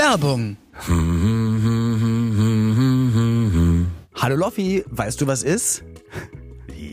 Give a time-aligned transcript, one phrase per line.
[0.00, 0.56] Werbung.
[4.14, 5.84] Hallo Loffi, weißt du was ist?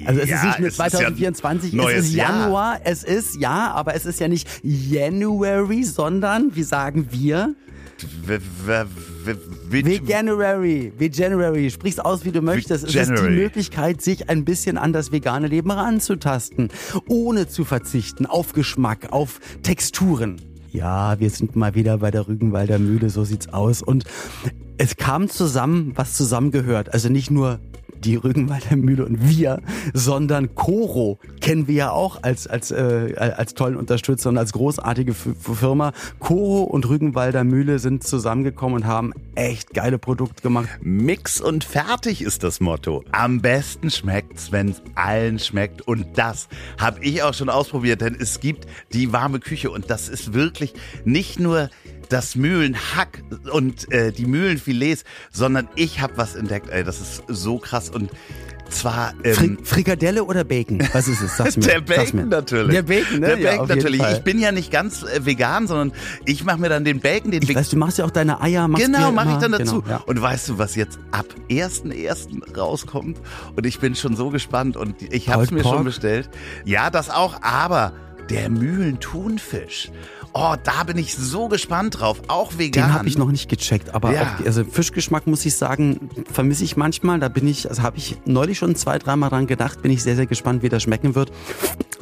[0.05, 2.39] Also es Ja, ist nicht nur es ist ja 2024, es ist Jahr.
[2.41, 7.55] Januar, es ist ja, aber es ist ja nicht January, sondern, wie sagen wir?
[9.69, 12.83] Veganuary, Veganuary, sprich's aus, wie du möchtest.
[12.83, 13.29] Es ist die.
[13.29, 16.69] Möglichkeit, sich ein bisschen an das vegane Leben ranzutasten,
[17.07, 20.41] ohne zu verzichten auf Geschmack, auf Texturen.
[20.71, 23.81] Ja, wir sind mal wieder bei der Rügenwalder Mühle, so sieht's aus.
[23.81, 24.03] Und
[24.77, 26.93] es kam zusammen, was zusammengehört.
[26.93, 27.59] Also nicht nur
[28.03, 29.61] die Rügenwalder Mühle und wir,
[29.93, 35.11] sondern Coro kennen wir ja auch als als äh, als tollen Unterstützer und als großartige
[35.11, 35.93] F Firma.
[36.19, 40.69] Coro und Rügenwalder Mühle sind zusammengekommen und haben echt geile Produkte gemacht.
[40.81, 43.03] Mix und fertig ist das Motto.
[43.11, 45.81] Am besten schmeckt's, wenn's allen schmeckt.
[45.81, 46.47] Und das
[46.79, 50.73] habe ich auch schon ausprobiert, denn es gibt die warme Küche und das ist wirklich
[51.05, 51.69] nicht nur
[52.09, 56.69] das Mühlenhack und äh, die Mühlenfilets, sondern ich habe was entdeckt.
[56.69, 58.11] Ey, das ist so krass und
[58.69, 60.79] zwar ähm, Fri Frikadelle oder Bacon?
[60.91, 61.37] Was ist es?
[61.37, 61.63] Sag's mir.
[61.63, 61.81] Der.
[61.81, 62.71] Bacon natürlich.
[62.75, 63.27] Der Bacon, ne?
[63.27, 64.01] Der Ja, Bacon jeden natürlich.
[64.17, 65.93] Ich bin ja nicht ganz äh, vegan, sondern
[66.25, 68.67] ich mache mir dann den Bacon, den Ich weiß, du machst ja auch deine Eier.
[68.67, 69.81] Machst Genau, mache ich dann dazu.
[69.83, 70.03] Genau, ja.
[70.05, 72.55] Und weißt du, was jetzt ab 1.1.
[72.57, 73.19] rauskommt?
[73.55, 75.83] Und ich bin schon so gespannt und ich habe es mir schon Pork?
[75.85, 76.29] bestellt.
[76.65, 77.93] Ja, das auch, aber
[78.29, 79.91] der Mühlenthunfisch.
[80.39, 82.21] Oh, da bin ich so gespannt drauf.
[82.27, 82.89] Auch vegan.
[82.89, 84.35] Den habe ich noch nicht gecheckt, aber Ja.
[84.39, 87.19] auch, also Fischgeschmack muss ich sagen, vermisse ich manchmal.
[87.19, 90.15] Da bin ich, also habe ich neulich schon zwei, dreimal dran gedacht, bin ich sehr,
[90.15, 91.31] sehr gespannt, wie das schmecken wird.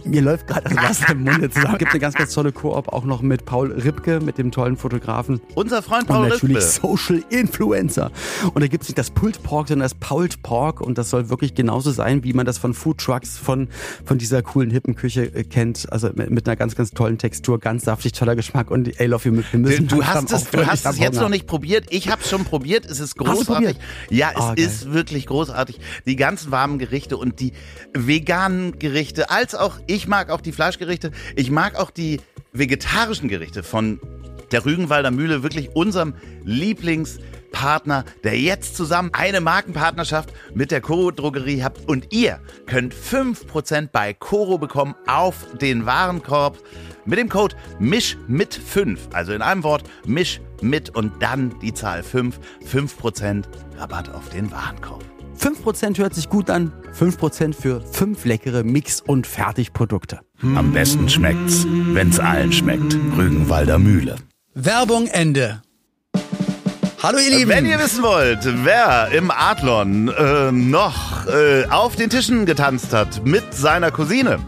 [0.03, 1.73] Mir läuft gerade das Wasser im Munde zusammen.
[1.73, 4.77] Es gibt eine ganz, ganz tolle Koop auch noch mit Paul Ripke, mit dem tollen
[4.77, 5.41] Fotografen.
[5.55, 6.61] Unser Freund Und Paul natürlich Ripke.
[6.87, 8.11] Social Influencer.
[8.53, 10.79] Und da gibt es nicht das Pulled Pork, sondern das Pulled Pork.
[10.81, 13.67] Und das soll wirklich genauso sein, wie man das von Food Trucks, von,
[14.05, 15.91] von dieser coolen, hippen Küche äh, kennt.
[15.91, 18.71] Also mit, mit einer ganz, ganz tollen Textur, ganz saftig, toller Geschmack.
[18.71, 21.47] Und ey, Loffi, wir müssen Du langsam hast es, du hast es jetzt noch nicht
[21.47, 21.85] probiert.
[21.89, 22.85] Ich habe schon probiert.
[22.85, 23.77] Es ist du großartig.
[24.09, 24.59] Ja, es geil.
[24.59, 25.79] ist wirklich großartig.
[26.05, 27.53] Die ganzen warmen Gerichte und die
[27.93, 31.11] veganen Gerichte, als auch ich mag auch die Fleischgerichte.
[31.35, 32.19] Ich mag auch die
[32.53, 33.99] vegetarischen Gerichte von
[34.51, 36.13] der Rügenwalder Mühle, wirklich unserem
[36.43, 43.89] Lieblingspartner, der jetzt zusammen eine Markenpartnerschaft mit der Coro Drogerie habt und ihr könnt 5%
[43.91, 46.59] bei Coro bekommen auf den Warenkorb
[47.05, 51.73] mit dem Code MISH mit 5, also in einem Wort MISH mit und dann die
[51.73, 52.39] Zahl 5,
[52.71, 53.43] 5%
[53.77, 55.03] Rabatt auf den Warenkorb.
[55.39, 56.71] 5% hört sich gut an.
[56.97, 60.21] 5% für fünf leckere Mix- und Fertigprodukte.
[60.41, 62.95] Am besten schmeckt's, wenn's allen schmeckt.
[63.17, 64.15] Rügenwalder Mühle.
[64.53, 65.61] Werbung Ende.
[67.03, 67.51] Hallo ihr Lieben.
[67.51, 73.25] Wenn ihr wissen wollt, wer im Adlon äh, noch äh, auf den Tischen getanzt hat
[73.25, 74.39] mit seiner Cousine,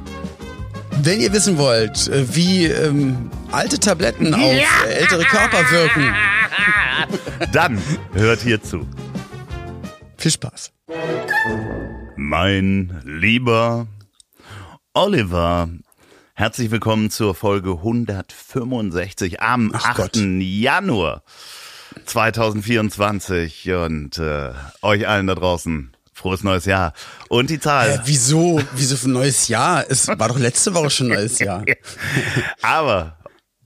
[1.08, 6.14] Wenn ihr wissen wollt, äh, wie ähm, alte Tabletten auf äh, ältere Körper wirken,
[7.54, 7.82] dann
[8.12, 8.86] hört hier zu.
[10.18, 10.74] viel Spaß.
[12.18, 13.88] Mein lieber
[14.94, 15.70] Oliver,
[16.34, 19.96] herzlich willkommen zur Folge 165 am Ach 8.
[19.96, 20.16] Gott.
[20.18, 21.24] Januar
[22.04, 24.52] 2024 und äh,
[24.82, 26.94] euch allen da draußen frohes neues Jahr
[27.30, 27.92] und die Zahl.
[27.92, 28.60] Äh, wieso?
[28.74, 29.86] Wieso für ein neues Jahr?
[29.88, 31.64] Es war doch letzte Woche schon neues Jahr.
[32.62, 33.18] Aber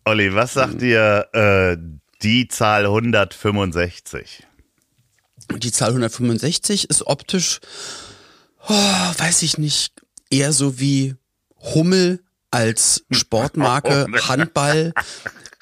[0.03, 1.77] Olli, was sagt dir äh,
[2.21, 4.43] die Zahl 165?
[5.51, 7.59] Und die Zahl 165 ist optisch,
[8.67, 11.15] oh, weiß ich nicht, eher so wie
[11.57, 14.93] Hummel als Sportmarke, Handball.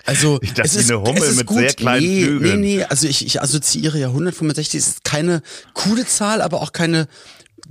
[0.09, 1.59] Also Ich dachte, es ist, eine Hummel ist mit gut.
[1.59, 2.59] sehr kleinen nee, Flügeln.
[2.62, 5.42] Nee, nee, also ich, ich assoziiere ja 165 ist keine
[5.74, 7.08] coole Zahl, aber auch keine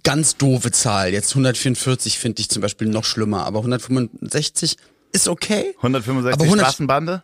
[0.04, 1.12] ganz doofe Zahl.
[1.12, 4.76] Jetzt 144 finde ich zum Beispiel noch schlimmer, aber 165
[5.12, 5.74] ist okay.
[5.78, 7.22] 165 Aber 100 Straßenbande?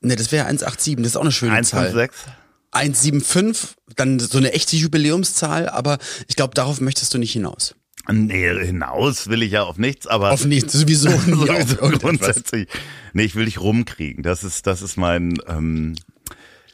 [0.00, 1.88] Ne, das wäre 187, das ist auch eine schöne Zahl.
[1.88, 2.32] 156?
[2.72, 7.74] 175, dann so eine echte Jubiläumszahl, aber ich glaube, darauf möchtest du nicht hinaus.
[8.10, 12.68] Nee, hinaus will ich ja auf nichts, aber Auf nichts, sowieso sowieso grundsätzlich.
[13.12, 14.22] Nee, ich will dich rumkriegen.
[14.22, 15.94] Das ist, das ist mein, ähm,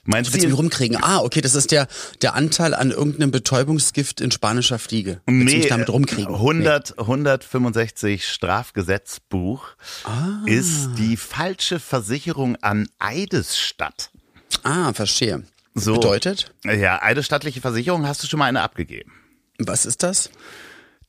[0.05, 0.99] mein Du willst mich rumkriegen.
[1.01, 1.87] Ah, okay, das ist der,
[2.23, 5.21] der Anteil an irgendeinem Betäubungsgift in spanischer Fliege.
[5.27, 6.35] Willst du mich damit rumkriegen?
[6.35, 9.69] 100, 165 Strafgesetzbuch
[10.05, 10.43] Ah.
[10.47, 14.11] ist die falsche Versicherung an Eidesstadt.
[14.15, 14.61] Nee.
[14.65, 15.45] Ah, verstehe.
[15.75, 15.95] So.
[15.95, 16.53] Bedeutet?
[16.65, 19.13] Ja, eidesstattliche Versicherung hast du schon mal eine abgegeben.
[19.59, 20.31] Was ist das?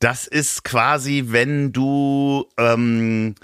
[0.03, 3.35] Das ist quasi, wenn du ähm,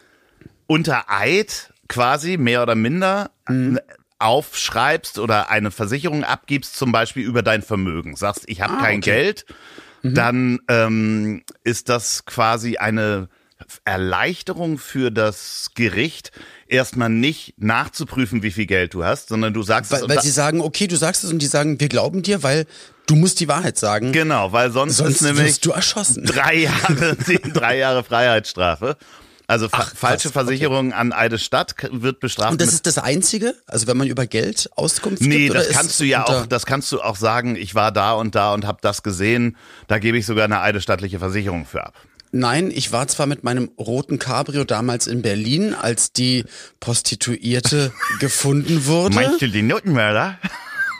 [0.68, 3.80] unter Eid quasi mehr oder minder Mhm.
[4.20, 8.18] aufschreibst oder eine Versicherung abgibst, zum Beispiel über dein Vermögen.
[8.18, 9.10] Sagst, ich habe Ah, kein okay.
[9.12, 9.46] Geld,
[10.02, 10.14] Mhm.
[10.14, 13.30] dann ähm, ist das quasi eine
[13.86, 16.32] Erleichterung für das Gericht
[16.70, 20.30] erstmal nicht nachzuprüfen, wie viel Geld du hast, sondern du sagst Weil, es weil sie
[20.30, 22.66] sagen, okay, du sagst es und die sagen, wir glauben dir, weil
[23.08, 24.12] du musst die Wahrheit sagen.
[24.12, 26.26] Genau, weil sonst, Sonst ist nämlich wirst du erschossen.
[26.26, 27.16] drei Jahre,
[27.54, 28.98] drei Jahre Freiheitsstrafe.
[29.48, 32.52] Also fa Ach, falsche Versicherung an eine Stadt wird bestraft.
[32.52, 33.56] Und das ist das Einzige?
[33.66, 35.52] Also wenn man über Geld Auskunft Nee, gibt?
[35.52, 38.36] oder das kannst du ja auch, das kannst du auch sagen, ich war da und
[38.36, 39.58] da und habe das gesehen,
[39.88, 41.96] da gebe ich sogar eine eidesstattliche Versicherung für ab.
[42.32, 46.46] Nein, ich war zwar mit meinem roten Cabrio damals in Berlin, als die
[46.80, 49.16] Prostituierte gefunden wurde.
[49.16, 50.38] Meinst du die Nuttenmörder?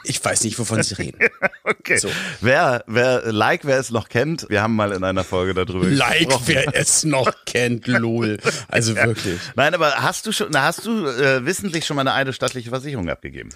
[0.06, 1.20] Ich weiß nicht, wovon Sie reden.
[1.64, 1.98] Okay.
[1.98, 2.10] So.
[2.42, 6.26] Wer, wer, like, wer es noch kennt, wir haben mal in einer Folge darüber Like,
[6.26, 6.44] gesprochen.
[6.48, 8.40] wer es noch kennt, lol.
[8.68, 9.40] Also wirklich.
[9.56, 13.50] Nein, aber hast du schon, hast du äh, wissentlich schon mal eine eidesstattliche Versicherung abgegeben?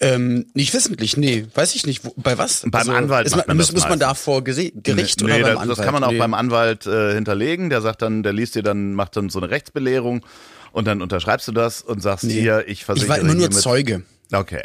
[0.00, 2.04] Ähm, nicht wissentlich, nee, weiß ich nicht.
[2.04, 2.64] Wo, bei was?
[2.64, 5.24] Also, Beim Anwalt Ist macht man, man muss, das muss man da vor Gericht nee,
[5.24, 5.70] oder beim das, Anwalt?
[5.70, 6.18] das kann man auch nee.
[6.18, 7.70] beim Anwalt äh, hinterlegen.
[7.70, 10.24] Der sagt dann, der liest dir dann, macht dann so eine Rechtsbelehrung
[10.72, 12.34] und dann unterschreibst du das und sagst Nee.
[12.34, 14.02] hier, ich Ich versichere war immer nur Zeuge.
[14.32, 14.62] Okay.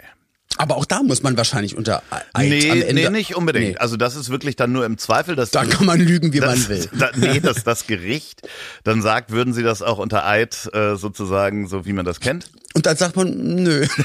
[0.57, 2.03] Aber auch da muss man wahrscheinlich unter
[2.33, 2.93] Eid Nee, am Ende.
[2.93, 3.71] nee, nicht unbedingt.
[3.71, 3.77] Nee.
[3.77, 6.59] Also das ist wirklich dann nur im Zweifel, dass Da kann man lügen, wie das,
[6.59, 6.89] man will.
[6.99, 8.47] Da, nee, dass das Gericht
[8.83, 12.51] dann sagt, würden sie das auch unter Eid äh, sozusagen, so wie man das kennt?
[12.75, 13.85] Und dann sagt man, nö.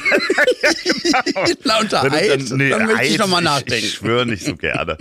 [1.64, 3.84] Na, unter ich Eid, dann, nee, möchte ich Eid, nochmal Ich, nachdenken.
[3.86, 4.96] ich schwöre nicht so gerne.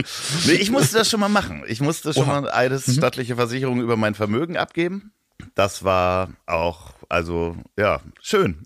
[0.46, 1.64] Nee, ich musste das schon mal machen.
[1.68, 2.42] Ich musste schon Oha.
[2.42, 5.12] mal eidesstattliche Versicherung über mein Vermögen abgeben.
[5.56, 8.66] Das war auch, also ja, schön.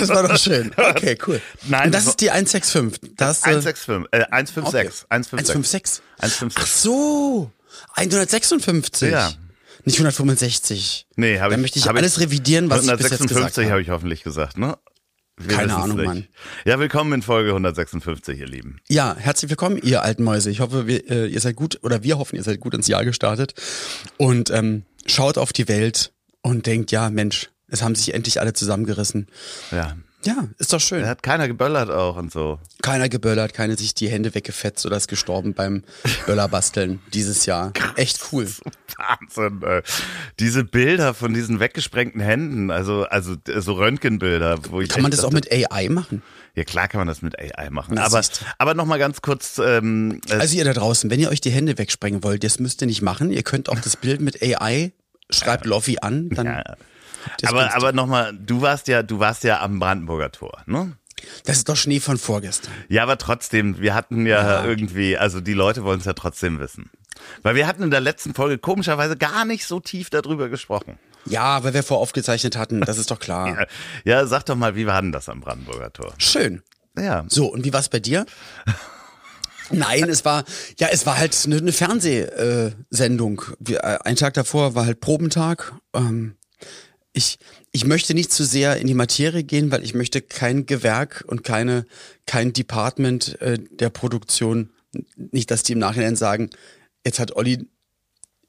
[0.00, 0.72] Das war doch schön.
[0.76, 1.40] Okay, cool.
[1.68, 3.16] Nein, Und das das ist die 165.
[3.16, 5.10] Das, äh, 165, äh, 156, 156.
[5.10, 6.02] 156.
[6.18, 6.82] Ach 156.
[6.82, 7.50] so,
[7.94, 9.10] 156.
[9.10, 9.32] Ja.
[9.84, 11.06] Nicht 165.
[11.16, 11.54] Nee, habe ich.
[11.54, 13.82] Dann möchte ich alles revidieren, was ich bis jetzt gesagt 156 habe.
[13.82, 14.76] ich hoffentlich gesagt, ne?
[15.38, 16.06] Wir Keine Ahnung, nicht.
[16.06, 16.26] Mann.
[16.64, 18.80] Ja, willkommen in Folge 156, ihr Lieben.
[18.88, 20.50] Ja, herzlich willkommen, ihr alten Mäuse.
[20.50, 23.04] Ich hoffe, wir, äh, ihr seid gut, oder wir hoffen, ihr seid gut ins Jahr
[23.04, 23.54] gestartet.
[24.18, 26.12] Und ähm, schaut auf die Welt
[26.42, 29.26] und denkt, ja, Mensch, es haben sich endlich alle zusammengerissen.
[29.70, 29.96] Ja.
[30.24, 31.02] Ja, ist doch schön.
[31.02, 32.60] Da hat keiner geböllert auch und so.
[32.80, 35.82] Keiner geböllert, keiner sich die Hände weggefetzt oder ist gestorben beim
[36.26, 37.72] Böllerbasteln dieses Jahr.
[37.96, 38.46] Echt cool.
[38.96, 39.62] Wahnsinn.
[39.64, 39.82] Ey.
[40.38, 45.24] Diese Bilder von diesen weggesprengten Händen, also also so Röntgenbilder, wo ich Kann man das
[45.24, 46.22] auch dachte, mit AI machen?
[46.54, 47.94] Ja, klar kann man das mit AI machen.
[47.96, 48.28] Na, aber du.
[48.58, 49.58] aber noch mal ganz kurz.
[49.58, 52.80] Ähm, äh, Also ihr da draußen, wenn ihr euch die Hände wegsprengen wollt, das müsst
[52.80, 53.32] ihr nicht machen.
[53.32, 54.92] Ihr könnt auch das Bild mit AI,
[55.30, 56.76] schreibt Loffi an, dann ja.
[57.44, 60.96] Aber aber noch mal, du warst ja du warst ja am Brandenburger Tor, ne?
[61.44, 62.72] Das ist doch Schnee von vorgestern.
[62.88, 64.64] Ja, aber trotzdem, wir hatten ja, Ja.
[64.64, 66.90] irgendwie, also die Leute wollen es ja trotzdem wissen.
[67.42, 70.98] Weil wir hatten in der letzten Folge komischerweise gar nicht so tief darüber gesprochen.
[71.24, 73.46] Ja, weil wir voraufgezeichnet hatten, das ist doch klar.
[73.56, 73.66] Ja,
[74.04, 76.12] ja sag doch mal, wie war denn das am Brandenburger Tor?
[76.18, 76.62] Schön.
[76.98, 77.24] Ja.
[77.28, 78.26] So, und wie war's bei dir?
[79.70, 80.44] Nein, es war,
[80.78, 83.42] ja, es war halt eine, eine Fernsehsendung.
[83.66, 85.72] Äh, Ein Tag davor war halt Probentag.
[85.94, 86.34] Ähm,
[87.12, 87.38] ich,
[87.72, 91.44] ich möchte nicht zu sehr in die Materie gehen, weil ich möchte kein Gewerk und
[91.44, 91.84] keine,
[92.26, 94.70] kein Department äh, der Produktion,
[95.16, 96.50] nicht, dass die im Nachhinein sagen,
[97.04, 97.66] jetzt hat Olli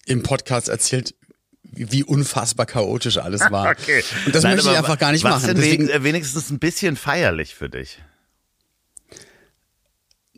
[0.05, 1.15] im Podcast erzählt,
[1.63, 3.71] wie unfassbar chaotisch alles war.
[3.79, 4.03] Okay.
[4.25, 5.55] Und das Nein, möchte ich einfach gar nicht machen.
[5.55, 7.99] Deswegen, wen- wenigstens ein bisschen feierlich für dich.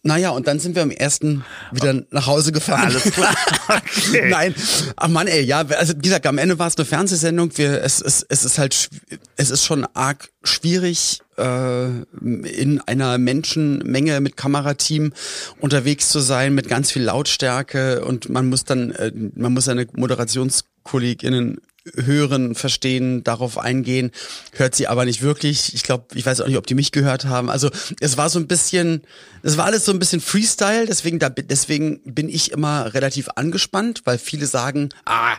[0.05, 2.85] Naja, und dann sind wir am ersten wieder nach Hause gefahren.
[2.85, 3.33] Alles klar.
[3.67, 4.29] Okay.
[4.29, 4.53] Nein,
[4.95, 7.57] ach Mann, ey, ja, also wie gesagt, am Ende war es eine Fernsehsendung.
[7.57, 8.89] Wir, es, es, es ist halt,
[9.37, 11.87] es ist schon arg schwierig, äh,
[12.21, 15.13] in einer Menschenmenge mit Kamerateam
[15.59, 19.87] unterwegs zu sein, mit ganz viel Lautstärke und man muss dann, äh, man muss seine
[19.93, 21.59] Moderationskolleginnen
[21.93, 24.11] hören, verstehen, darauf eingehen,
[24.53, 25.73] hört sie aber nicht wirklich.
[25.75, 27.49] Ich glaube, ich weiß auch nicht, ob die mich gehört haben.
[27.49, 29.03] Also es war so ein bisschen,
[29.43, 34.01] es war alles so ein bisschen Freestyle, deswegen, da, deswegen bin ich immer relativ angespannt,
[34.05, 35.35] weil viele sagen, ah,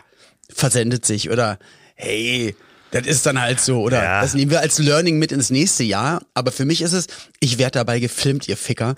[0.49, 1.59] versendet sich oder
[1.95, 2.55] hey,
[3.01, 4.21] das ist dann halt so oder Ja.
[4.21, 6.21] das nehmen wir als Learning mit ins nächste Jahr.
[6.33, 7.07] Aber für mich ist es,
[7.39, 8.95] ich werde dabei gefilmt, ihr Ficker.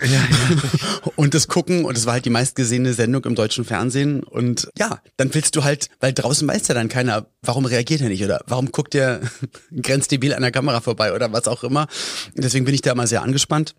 [1.16, 5.00] und das gucken und es war halt die meistgesehene Sendung im deutschen Fernsehen und ja,
[5.18, 8.42] dann willst du halt, weil draußen weiß ja dann keiner, warum reagiert er nicht oder
[8.48, 9.22] warum guckt der
[9.82, 11.88] grenzdebil an der Kamera vorbei oder was auch immer.
[12.36, 13.76] Deswegen bin ich da immer sehr angespannt.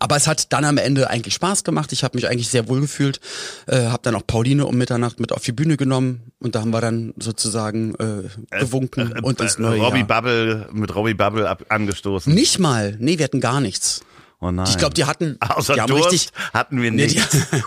[0.00, 1.92] Aber es hat dann am Ende eigentlich Spaß gemacht.
[1.92, 3.20] Ich habe mich eigentlich sehr wohl gefühlt.
[3.66, 6.70] Äh, habe dann auch Pauline um Mitternacht mit auf die Bühne genommen und da haben
[6.70, 10.06] wir dann sozusagen äh, gewunken und ins neue Robbie Jahr.
[10.06, 12.32] Bubble, mit Robbie Bubble ab, angestoßen.
[12.32, 12.96] Nicht mal.
[13.00, 14.00] Nee, wir hatten gar nichts.
[14.40, 14.66] Oh nein.
[14.68, 17.18] Ich glaube, die hatten, Außer die haben Durst richtig, hatten wir nee, nicht.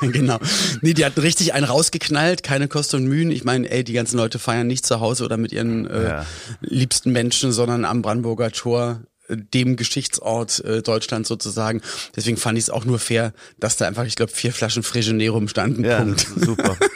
[0.02, 0.40] die, genau.
[0.82, 3.32] Nee, die hatten richtig einen rausgeknallt, keine Kosten und Mühen.
[3.32, 6.26] Ich meine, ey, die ganzen Leute feiern nicht zu Hause oder mit ihren äh, Ja.
[6.60, 11.82] liebsten Menschen, sondern am Brandenburger Tor, äh, dem Geschichtsort äh, Deutschland sozusagen.
[12.16, 15.16] Deswegen fand ich es auch nur fair, dass da einfach, ich glaube, vier Flaschen Frische
[15.30, 15.84] rumstanden.
[15.84, 16.28] ja, Punkt.
[16.36, 16.78] super.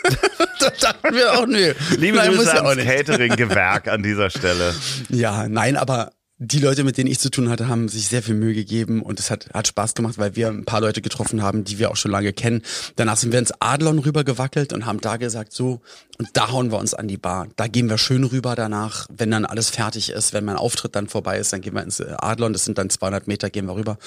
[0.60, 1.74] Das dachten wir auch, nö.
[1.98, 2.84] Liebe Nein, Grüße ans.
[2.84, 4.76] Catering-Gewerk an dieser Stelle.
[5.08, 8.34] Ja, nein, aber die Leute, mit denen ich zu tun hatte, haben sich sehr viel
[8.34, 11.66] Mühe gegeben und es hat, hat Spaß gemacht, weil wir ein paar Leute getroffen haben,
[11.66, 12.62] die wir auch schon lange kennen.
[12.96, 15.82] Danach sind wir ins Adlon rüber gewackelt und haben da gesagt, so,
[16.18, 17.50] und da hauen wir uns an die Bar.
[17.58, 21.10] Da gehen wir schön rüber danach, wenn dann alles fertig ist, wenn mein Auftritt dann
[21.10, 23.98] vorbei ist, dann gehen wir ins Adlon, das sind dann 200 Meter, gehen wir rüber.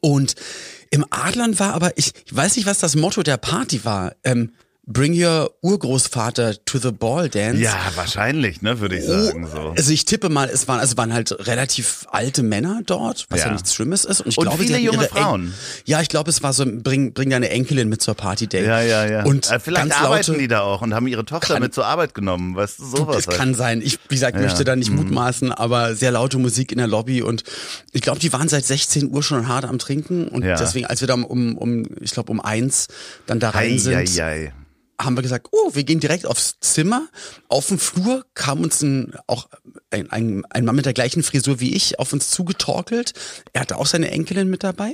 [0.00, 0.36] Und
[0.90, 4.14] im Adlon war aber, ich, ich weiß nicht, was das Motto der Party war.
[4.24, 4.52] Ähm,
[4.88, 7.58] Bring your Urgroßvater to the ball dance.
[7.58, 9.48] Ja, wahrscheinlich, ne, würde ich Oh, sagen.
[9.52, 9.74] So.
[9.76, 13.40] Also ich tippe mal, es waren, also es waren halt relativ alte Männer dort, was
[13.40, 13.52] ja, Ja.
[13.54, 14.20] nichts Schlimmes ist.
[14.20, 15.52] Und, ich Und glaube, viele junge Frauen.
[15.86, 18.64] ja, ich glaube, es war so, bring, bring deine Enkelin mit zur Party Day.
[18.64, 19.24] Ja, ja, ja.
[19.24, 21.74] Und äh, vielleicht ganz arbeiten laute, die da auch und haben ihre Tochter Kann- mit
[21.74, 23.16] zur Arbeit genommen, weißt du, sowas.
[23.18, 23.38] Es halt.
[23.38, 23.82] kann sein.
[23.82, 24.42] Ich, wie gesagt, Ja.
[24.44, 24.98] möchte da nicht Mhm.
[24.98, 27.42] mutmaßen, aber sehr laute Musik in der Lobby und
[27.90, 30.54] ich glaube, die waren seit 16 Uhr schon hart am Trinken und Ja.
[30.56, 32.86] deswegen, als wir dann um, um, ich glaube, um eins
[33.26, 34.52] dann da rein Ei, sind, ei, ei.
[35.00, 37.08] Haben wir gesagt, oh, wir gehen direkt aufs Zimmer.
[37.48, 39.48] Auf dem Flur kam uns ein, auch
[39.90, 43.12] ein, ein, ein Mann mit der gleichen Frisur wie ich auf uns zugetorkelt.
[43.52, 44.92] Er hatte auch seine Enkelin mit dabei.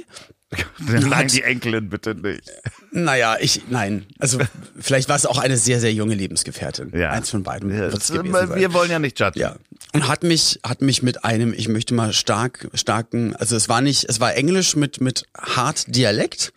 [0.78, 2.42] Nein, hat- die Enkelin bitte nicht.
[2.90, 4.04] Naja, ich, nein.
[4.18, 4.38] Also
[4.78, 6.92] vielleicht war es auch eine sehr, sehr junge Lebensgefährtin.
[6.94, 7.10] Ja.
[7.10, 8.72] Eins von beiden Ja, das, wir sein.
[8.74, 9.40] wollen ja nicht judgen.
[9.40, 9.56] Ja.
[9.94, 13.80] Und hat mich, hat mich mit einem, ich möchte mal stark, starken, also es war
[13.82, 16.52] nicht, es war Englisch mit, mit hart Dialekt.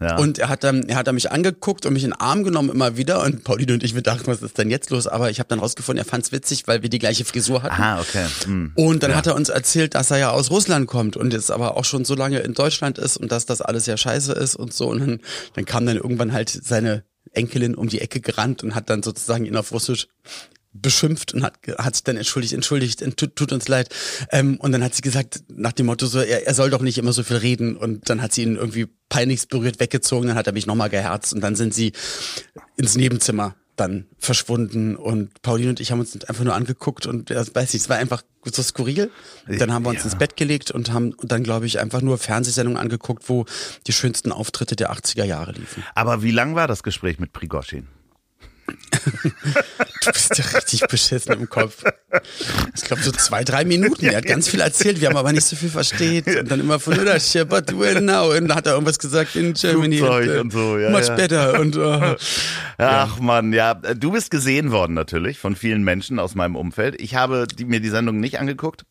[0.00, 0.16] Ja.
[0.16, 2.70] Und er hat dann, er hat dann mich angeguckt und mich in den Arm genommen
[2.70, 3.22] immer wieder.
[3.22, 5.06] Und Pauline und ich, wir dachten, was ist denn jetzt los?
[5.06, 7.74] Aber ich habe dann rausgefunden, er fand's witzig, weil wir die gleiche Frisur hatten.
[7.74, 8.26] Aha, okay.
[8.44, 8.72] Hm.
[8.76, 9.18] Und dann Ja.
[9.18, 12.06] hat er uns erzählt, dass er ja aus Russland kommt und jetzt aber auch schon
[12.06, 14.88] so lange in Deutschland ist und dass das alles ja scheiße ist und so.
[14.88, 15.20] Und dann,
[15.54, 19.44] dann kam dann irgendwann halt seine Enkelin um die Ecke gerannt und hat dann sozusagen
[19.44, 20.08] ihn auf Russisch
[20.72, 23.88] beschimpft und hat, hat sich dann entschuldigt, entschuldigt, ent- tut, tut uns leid.
[24.30, 26.98] Ähm, und dann hat sie gesagt, nach dem Motto so, er, er soll doch nicht
[26.98, 27.76] immer so viel reden.
[27.76, 31.32] Und dann hat sie ihn irgendwie peinlichst berührt weggezogen, dann hat er mich nochmal geherzt
[31.34, 31.92] und dann sind sie
[32.76, 37.38] ins Nebenzimmer dann verschwunden und Pauline und ich haben uns einfach nur angeguckt und ja,
[37.40, 39.10] weiß nicht, es war einfach so skurril.
[39.48, 40.04] Dann haben wir uns Ja.
[40.04, 43.46] ins Bett gelegt und haben dann, glaube ich, einfach nur Fernsehsendungen angeguckt, wo
[43.86, 45.82] die schönsten Auftritte der 80er Jahre liefen.
[45.94, 47.88] Aber wie lang war das Gespräch mit Prigoschin?
[50.02, 51.84] Du bist ja richtig beschissen im Kopf.
[52.74, 54.06] Ich glaube so zwei, drei Minuten.
[54.06, 56.26] Er hat ganz viel erzählt, wir haben aber nicht so viel versteht.
[56.26, 58.32] Und dann immer von Russia, but well now.
[58.32, 59.98] Und dann hat er irgendwas gesagt in Germany.
[59.98, 61.14] Flugzeug äh, und so, ja, Much ja.
[61.14, 61.60] better.
[61.60, 62.16] Und äh,
[62.78, 67.00] Ach man, ja, du bist gesehen worden natürlich von vielen Menschen aus meinem Umfeld.
[67.00, 68.84] Ich habe die, mir die Sendung nicht angeguckt.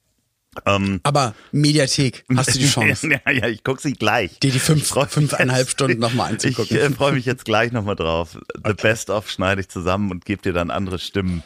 [0.66, 4.40] Ähm, aber Mediathek, hast du die Chance, ja, ja, ich guck sie gleich.
[4.40, 5.72] dir die fünf, fünfeinhalb jetzt.
[5.72, 6.78] Stunden nochmal Ich anzugucken.
[6.78, 8.38] äh, freue mich jetzt gleich nochmal drauf.
[8.66, 11.44] The Best of schneide ich zusammen und gebe dir dann andere Stimmen,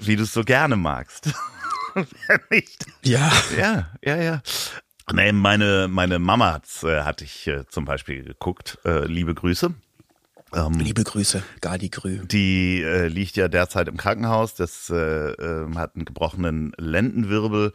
[0.00, 1.30] wie du es so gerne magst.
[3.04, 3.32] Ja.
[3.56, 4.42] Ja, ja, ja.
[5.12, 8.78] Nee, meine, meine Mama hat's, äh, hatte ich äh, zum Beispiel geguckt.
[8.84, 9.72] Äh, liebe Grüße.
[10.54, 12.26] Ähm, Liebe Grüße, Gali Grü.
[12.26, 14.54] die äh, liegt ja derzeit im Krankenhaus.
[14.54, 17.72] Das äh, äh, hat einen gebrochenen Lendenwirbel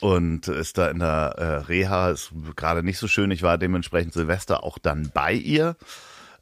[0.00, 2.10] und ist da in der äh, Reha.
[2.10, 3.30] Ist gerade nicht so schön.
[3.30, 5.76] Ich war dementsprechend Silvester auch dann bei ihr.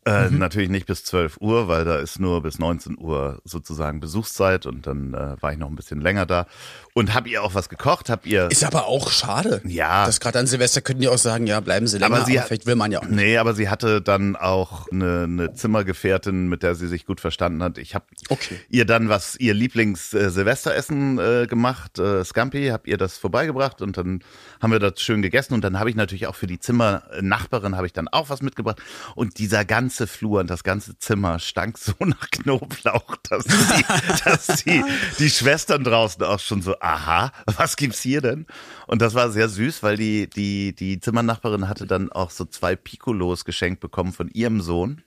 [0.07, 4.65] Äh, Natürlich nicht bis 12 Uhr, weil da ist nur bis 19 Uhr sozusagen Besuchszeit
[4.65, 6.47] und dann äh, war ich noch ein bisschen länger da
[6.95, 9.61] und hab ihr auch was gekocht, hab ihr Ist aber auch schade.
[9.67, 10.07] Ja.
[10.07, 12.39] Das gerade an Silvester könnten die auch sagen, ja, bleiben Sie länger, Aber aber, sie-
[12.39, 13.13] vielleicht will man ja auch nicht.
[13.17, 17.63] Nee, aber sie hatte dann auch eine, eine Zimmergefährtin, mit der sie sich gut verstanden
[17.63, 17.77] hat.
[17.79, 18.61] Ich habe Okay.
[18.69, 24.21] ihr dann was, ihr Lieblings-Silvesteressen äh, gemacht, äh, Scampi, hab ihr das vorbeigebracht und dann
[24.63, 27.87] haben wir das schön gegessen und dann habe ich natürlich auch für die Zimmernachbarin habe
[27.87, 28.81] ich dann auch was mitgebracht
[29.15, 33.85] und dieser ganze Flur und das ganze Zimmer stank so nach Knoblauch, dass die,
[34.25, 34.85] dass die,
[35.19, 38.47] die Schwestern draußen auch schon so, aha, was gibt's hier denn?
[38.87, 42.77] Und das war sehr süß, weil die, die, die Zimmernachbarin hatte dann auch so zwei
[42.77, 45.03] Piccolos geschenkt bekommen von ihrem Sohn.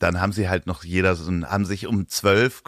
[0.00, 2.62] Dann haben sie halt noch jeder so, ein- haben sich um zwölf,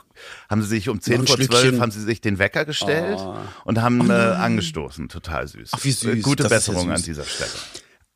[0.48, 3.20] haben sie sich um zehn vor zwölf, haben sie sich den Wecker gestellt
[3.64, 5.08] und haben äh, angestoßen.
[5.08, 5.70] Total süß.
[5.74, 6.22] Ach, wie süß.
[6.22, 6.98] Gute Das ist ja Besserung süß.
[6.98, 7.50] an dieser Stelle.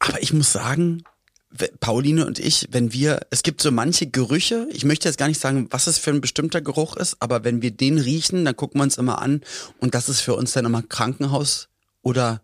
[0.01, 1.05] Aber ich muss sagen,
[1.81, 5.41] Pauline und ich, wenn wir, es gibt so manche Gerüche, ich möchte jetzt gar nicht
[5.41, 8.81] sagen, was es für ein bestimmter Geruch ist, aber wenn wir den riechen, dann gucken
[8.81, 9.43] wir uns immer an
[9.79, 11.69] und das ist für uns dann immer Krankenhaus
[12.03, 12.43] oder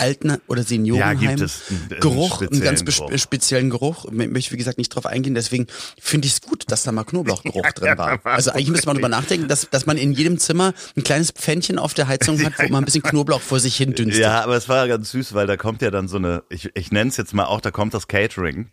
[0.00, 1.20] Alten- oder Seniorenheim.
[1.20, 3.10] Ja, gibt es einen- einen Geruch, einen ganz Geruch.
[3.18, 4.06] speziellen Geruch.
[4.06, 5.66] Ich möchte, wie gesagt, nicht drauf eingehen, deswegen
[6.00, 8.18] finde ich es gut, dass da mal Knoblauchgeruch drin war.
[8.24, 11.78] Also eigentlich müsste man drüber nachdenken, dass, dass man in jedem Zimmer ein kleines Pfännchen
[11.78, 14.22] auf der Heizung hat, wo man ein bisschen Knoblauch vor sich hin dünstet.
[14.22, 16.90] Ja, aber es war ganz süß, weil da kommt ja dann so eine, ich, ich
[16.92, 18.68] nenne es jetzt mal auch, da kommt das Catering.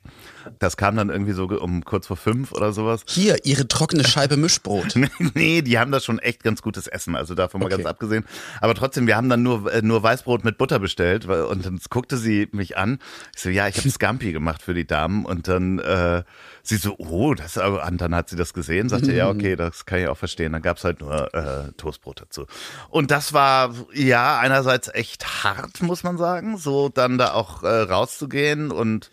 [0.60, 3.01] Das kam dann irgendwie so um kurz vor fünf oder sowas.
[3.08, 4.96] Hier, ihre trockene Scheibe Mischbrot.
[5.34, 7.77] nee, die haben da schon echt ganz gutes Essen, also davon mal Okay.
[7.77, 8.25] ganz abgesehen.
[8.62, 12.18] Aber trotzdem, wir haben dann nur, äh, nur Weißbrot mit Butter bestellt und dann guckte
[12.18, 13.00] sie mich an.
[13.36, 16.24] Ich so, ja, ich habe Scampi gemacht für die Damen und dann äh,
[16.63, 19.86] sie so, oh, das aber und dann hat sie das gesehen, sagte, ja, okay, das
[19.86, 20.54] kann ich auch verstehen.
[20.54, 22.46] Dann gab's halt nur äh, Toastbrot dazu.
[22.89, 27.68] Und das war ja einerseits echt hart, muss man sagen, so dann da auch äh,
[27.68, 29.12] rauszugehen und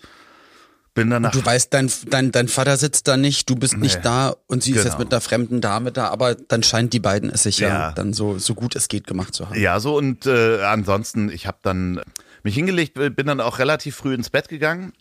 [0.94, 3.80] bin dann nach Du weißt, dein, dein, dein Vater sitzt da nicht, du bist Nee.
[3.84, 4.88] nicht da und sie ist Genau.
[4.90, 7.92] jetzt mit einer fremden Dame da, aber dann scheint die beiden es sich ja, Ja.
[7.92, 9.60] dann so, so gut es geht gemacht zu haben.
[9.60, 12.00] Ja, so und äh, ansonsten, ich habe dann
[12.42, 14.92] mich hingelegt, bin dann auch relativ früh ins Bett gegangen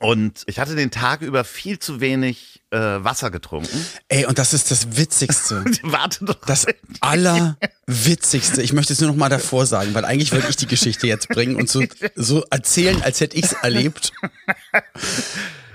[0.00, 3.86] und ich hatte den Tag über viel zu wenig äh, Wasser getrunken.
[4.08, 5.64] Ey, und das ist das Witzigste.
[5.82, 6.40] Warte doch.
[6.46, 6.66] Das
[7.00, 8.62] Allerwitzigste.
[8.62, 11.28] Ich möchte es nur noch mal davor sagen, weil eigentlich wollte ich die Geschichte jetzt
[11.28, 11.82] bringen und so,
[12.14, 14.12] so erzählen, als hätte ich es erlebt.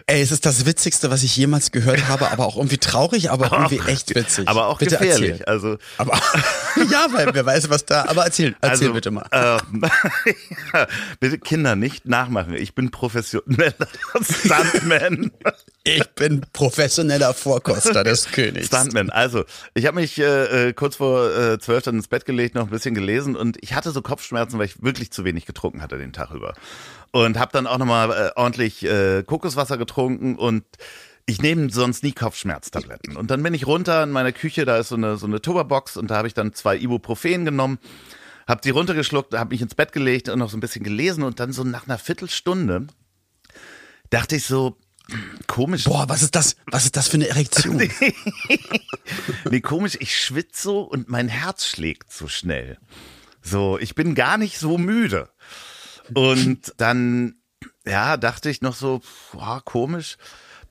[0.10, 3.48] Ey, es ist das Witzigste, was ich jemals gehört habe, aber auch irgendwie traurig, aber
[3.52, 4.48] auch irgendwie echt witzig.
[4.48, 5.32] aber auch bitte gefährlich.
[5.32, 5.46] Erzähl.
[5.46, 6.14] Also Aber
[6.90, 8.06] ja, weil wer weiß, was da.
[8.06, 9.26] Aber erzähl, erzähl also, bitte mal.
[9.34, 9.84] ähm,
[10.74, 10.88] ja,
[11.20, 12.54] bitte Kinder nicht nachmachen.
[12.54, 13.74] Ich bin professioneller
[14.22, 15.32] Stuntman.
[15.84, 18.68] Ich bin professioneller Vorkoster des Königs.
[18.68, 19.10] Stuntman.
[19.10, 22.64] Also, ich habe mich äh, äh, kurz vor äh, zwölf dann ins Bett gelegt, noch
[22.64, 25.98] ein bisschen gelesen und ich hatte so Kopfschmerzen, weil ich wirklich zu wenig getrunken hatte
[25.98, 26.54] den Tag über.
[27.12, 30.64] Und habe dann auch nochmal äh, ordentlich äh, Kokoswasser getrunken und
[31.26, 33.18] ich nehme sonst nie Kopfschmerztabletten.
[33.18, 35.98] Und dann bin ich runter in meine Küche, da ist so eine, so eine Tupperbox
[35.98, 37.80] und da habe ich dann zwei Ibuprofen genommen,
[38.48, 41.40] habe die runtergeschluckt, habe mich ins Bett gelegt und noch so ein bisschen gelesen und
[41.40, 42.88] dann so nach einer Viertelstunde
[44.10, 44.78] dachte ich so,
[45.48, 46.56] komisch, Boah, was ist das?
[46.68, 47.90] Was ist das für eine Erektion?
[49.50, 52.78] Nee, komisch, ich schwitze so und mein Herz schlägt so schnell.
[53.42, 55.30] So, ich bin gar nicht so müde.
[56.14, 57.36] Und dann,
[57.86, 60.18] ja, dachte ich noch so, boah, komisch.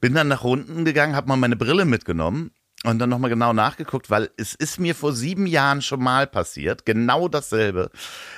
[0.00, 2.50] Bin dann nach unten gegangen, habe mal meine Brille mitgenommen
[2.84, 6.84] und dann nochmal genau nachgeguckt, weil es ist mir vor sieben Jahren schon mal passiert,
[6.84, 7.90] genau dasselbe.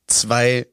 [0.06, 0.66] zwei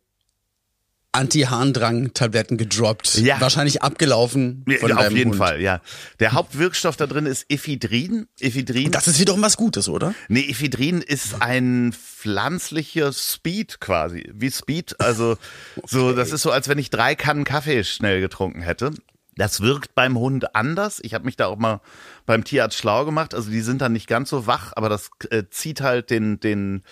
[1.13, 3.15] Anti-Harndrang-Tabletten gedroppt.
[3.17, 3.39] Ja.
[3.41, 5.37] Wahrscheinlich abgelaufen von Ja, auf jeden Hund.
[5.37, 5.81] Fall, ja.
[6.19, 8.27] Der Hauptwirkstoff da drin ist Ephedrin.
[8.39, 8.91] Ephedrin.
[8.91, 10.13] Das ist wiederum was Gutes, oder?
[10.29, 14.29] Nee, Ephedrin ist ein pflanzlicher Speed quasi.
[14.33, 14.99] Wie Speed.
[14.99, 15.37] Also,
[15.85, 18.91] so, das ist so, als wenn ich drei Kannen Kaffee schnell getrunken hätte.
[19.35, 20.99] Das wirkt beim Hund anders.
[21.03, 21.81] Ich habe mich da auch mal
[22.25, 23.33] beim Tierarzt schlau gemacht.
[23.33, 26.83] Also die sind dann nicht ganz so wach, aber das äh, zieht halt den, den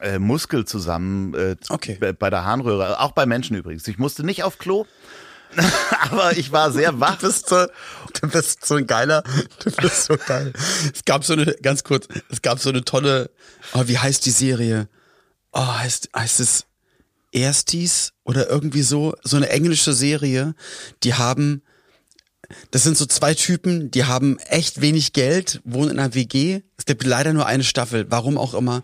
[0.00, 1.98] äh, Muskel zusammen äh, Okay.
[2.12, 3.00] bei- der Harnröhre.
[3.00, 3.86] Auch bei Menschen übrigens.
[3.88, 4.86] Ich musste nicht auf Klo,
[6.10, 7.18] aber ich war sehr wach.
[7.18, 7.66] Du bist so,
[8.20, 9.22] du bist so ein geiler,
[9.64, 10.52] du bist so geil.
[10.94, 13.30] Es gab so eine, ganz kurz, es gab so eine tolle,
[13.74, 14.88] oh, wie heißt die Serie?
[15.52, 16.64] Oh, heißt, heißt es
[17.32, 20.54] Erstis oder irgendwie so, so eine englische Serie,
[21.02, 21.62] die haben,
[22.70, 26.60] das sind so zwei Typen, die haben echt wenig Geld, wohnen in einer WG.
[26.76, 28.82] Es gibt leider nur eine Staffel, warum auch immer.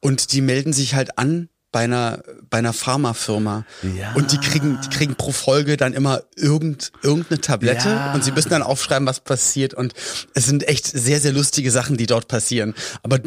[0.00, 3.64] Und die melden sich halt an bei einer, bei einer Pharmafirma.
[3.96, 4.12] Ja.
[4.14, 8.14] Und die kriegen, die kriegen pro Folge dann immer irgend, irgendeine Tablette Ja.
[8.14, 9.74] und sie müssen dann aufschreiben, was passiert.
[9.74, 9.92] Und
[10.34, 12.74] es sind echt sehr, sehr lustige Sachen, die dort passieren.
[13.02, 13.18] Aber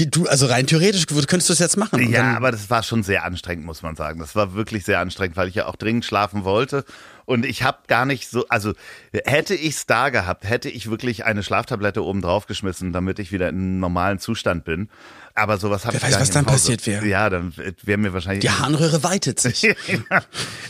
[0.00, 2.10] die, du, also rein theoretisch könntest du es jetzt machen.
[2.10, 4.18] Ja, dann, aber das war schon sehr anstrengend, muss man sagen.
[4.18, 6.84] Das war wirklich sehr anstrengend, weil ich ja auch dringend schlafen wollte.
[7.26, 8.72] Und ich habe gar nicht so, also
[9.12, 13.30] hätte ich es da gehabt, hätte ich wirklich eine Schlaftablette oben drauf geschmissen, damit ich
[13.30, 14.88] wieder in einem normalen Zustand bin.
[15.34, 17.06] Aber sowas habe ich weiß, gar was nicht dann passiert wäre.
[17.06, 19.62] Ja, dann wäre mir wahrscheinlich die Harnröhre weitet sich.
[19.62, 19.74] ja,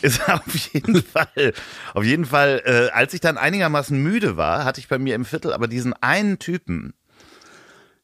[0.02, 1.54] ist auf jeden Fall.
[1.94, 5.24] Auf jeden Fall, äh, als ich dann einigermaßen müde war, hatte ich bei mir im
[5.24, 6.92] Viertel aber diesen einen Typen.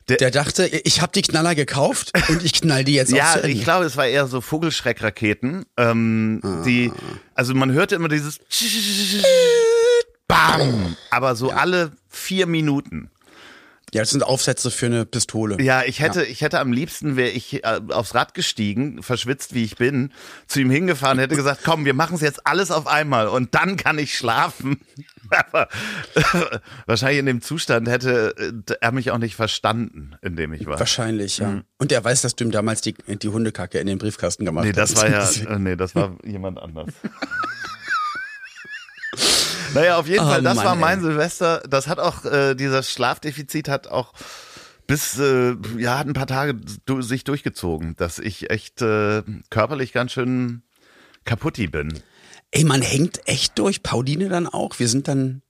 [0.08, 3.84] Der dachte, ich habe die Knaller gekauft und ich knall die jetzt Ja, ich glaube,
[3.86, 5.66] es war eher so Vogelschreckraketen.
[5.76, 6.92] Ähm, Die,
[7.34, 8.38] also man hörte immer dieses
[10.28, 13.10] Bam, aber so alle vier Minuten.
[13.94, 15.62] Ja, das sind Aufsätze für eine Pistole.
[15.62, 19.62] Ja, ich hätte, ich hätte am liebsten wäre ich äh, aufs Rad gestiegen, verschwitzt wie
[19.64, 20.12] ich bin,
[20.48, 23.76] zu ihm hingefahren, hätte gesagt, komm, wir machen es jetzt alles auf einmal und dann
[23.76, 24.80] kann ich schlafen.
[25.30, 25.68] Aber
[26.86, 30.78] wahrscheinlich in dem Zustand hätte äh, er mich auch nicht verstanden, in dem ich war.
[30.78, 31.62] Wahrscheinlich, ja.
[31.78, 34.72] Und er weiß, dass du ihm damals die, die Hundekacke in den Briefkasten gemacht Nee,
[34.72, 35.02] das hast.
[35.02, 36.88] war ja, äh, nee, das war jemand anders.
[39.76, 41.04] Naja, auf jeden Oh Fall, das Mann, war mein ey.
[41.04, 41.62] Silvester.
[41.68, 44.12] Das hat auch, äh, dieser Schlafdefizit hat auch
[44.86, 49.92] bis, äh, ja, hat ein paar Tage du, sich durchgezogen, dass ich echt äh, körperlich
[49.92, 50.62] ganz schön
[51.24, 52.00] kaputti bin.
[52.52, 53.82] Ey, man hängt echt durch.
[53.82, 54.78] Pauline dann auch.
[54.78, 55.42] Wir sind dann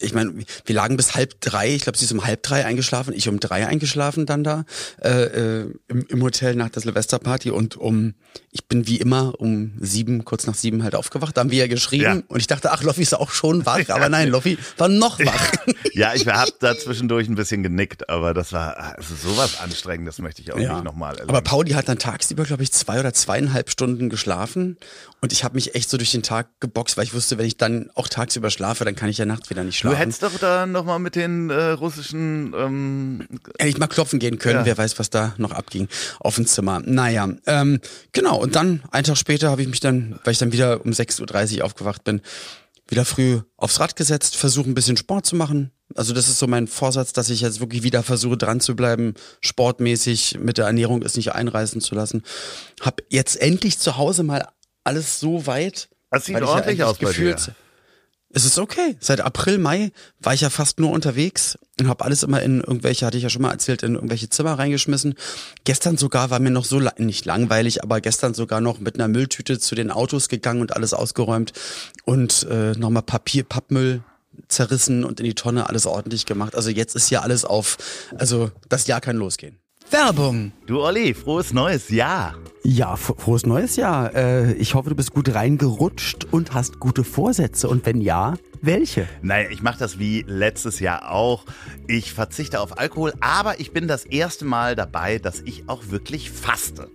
[0.00, 0.32] ich meine,
[0.64, 3.38] wir lagen bis halb drei, ich glaube, sie ist um halb drei eingeschlafen, ich um
[3.38, 4.64] drei eingeschlafen dann da
[5.02, 8.14] äh, äh, im, im Hotel nach der Silvesterparty und um,
[8.50, 11.66] ich bin wie immer um sieben, kurz nach sieben halt aufgewacht, da haben wir ja
[11.66, 12.22] geschrieben ja.
[12.28, 15.52] und ich dachte, ach, Loffi ist auch schon wach, aber nein, Loffi war noch wach.
[15.92, 20.18] ja, ich habe da zwischendurch ein bisschen genickt, aber das war also sowas anstrengend, das
[20.18, 20.74] möchte ich auch ja.
[20.74, 21.28] nicht nochmal erleben.
[21.28, 24.78] Aber Pauli hat dann tagsüber, glaube ich, zwei oder zweieinhalb Stunden geschlafen
[25.22, 27.58] und ich habe mich echt so durch den Tag geboxt, weil ich wusste, wenn ich
[27.58, 29.96] dann auch tagsüber schlafe, dann kann ich ja nachts wieder nicht schlafen.
[29.96, 33.28] Du hättest doch da nochmal mit den äh, russischen ähm
[33.58, 34.64] Hätte ich mal klopfen gehen können, ja.
[34.64, 35.88] wer weiß, was da noch abging
[36.20, 36.80] auf dem Zimmer.
[36.84, 37.80] Naja, ähm,
[38.12, 40.92] genau, und dann, einen Tag später, habe ich mich dann, weil ich dann wieder um
[40.92, 42.22] 6.30 Uhr aufgewacht bin,
[42.88, 45.70] wieder früh aufs Rad gesetzt, versuche ein bisschen Sport zu machen.
[45.94, 49.14] Also das ist so mein Vorsatz, dass ich jetzt wirklich wieder versuche dran zu bleiben,
[49.40, 52.22] sportmäßig mit der Ernährung es nicht einreißen zu lassen.
[52.80, 54.46] Hab jetzt endlich zu Hause mal
[54.84, 55.88] alles so weit.
[56.10, 57.36] Das sieht ordentlich ja aus bei dir.
[58.32, 58.96] Es ist okay.
[59.00, 59.90] Seit April, Mai
[60.20, 63.28] war ich ja fast nur unterwegs und habe alles immer in irgendwelche, hatte ich ja
[63.28, 65.14] schon mal erzählt, in irgendwelche Zimmer reingeschmissen.
[65.64, 69.58] Gestern sogar war mir noch so, nicht langweilig, aber gestern sogar noch mit einer Mülltüte
[69.58, 71.52] zu den Autos gegangen und alles ausgeräumt
[72.04, 74.04] und äh, nochmal Papier, Pappmüll
[74.46, 76.54] zerrissen und in die Tonne alles ordentlich gemacht.
[76.54, 77.78] Also jetzt ist ja alles auf,
[78.16, 79.59] also das Jahr kann losgehen.
[79.90, 80.52] Werbung.
[80.66, 82.36] Du Olli, frohes neues Jahr.
[82.62, 84.14] Ja, frohes neues Jahr.
[84.14, 87.68] Äh, ich hoffe, du bist gut reingerutscht und hast gute Vorsätze.
[87.68, 89.08] Und wenn ja, welche?
[89.22, 91.44] Naja, ich mache das wie letztes Jahr auch.
[91.88, 96.30] Ich verzichte auf Alkohol, aber ich bin das erste Mal dabei, dass ich auch wirklich
[96.30, 96.88] faste.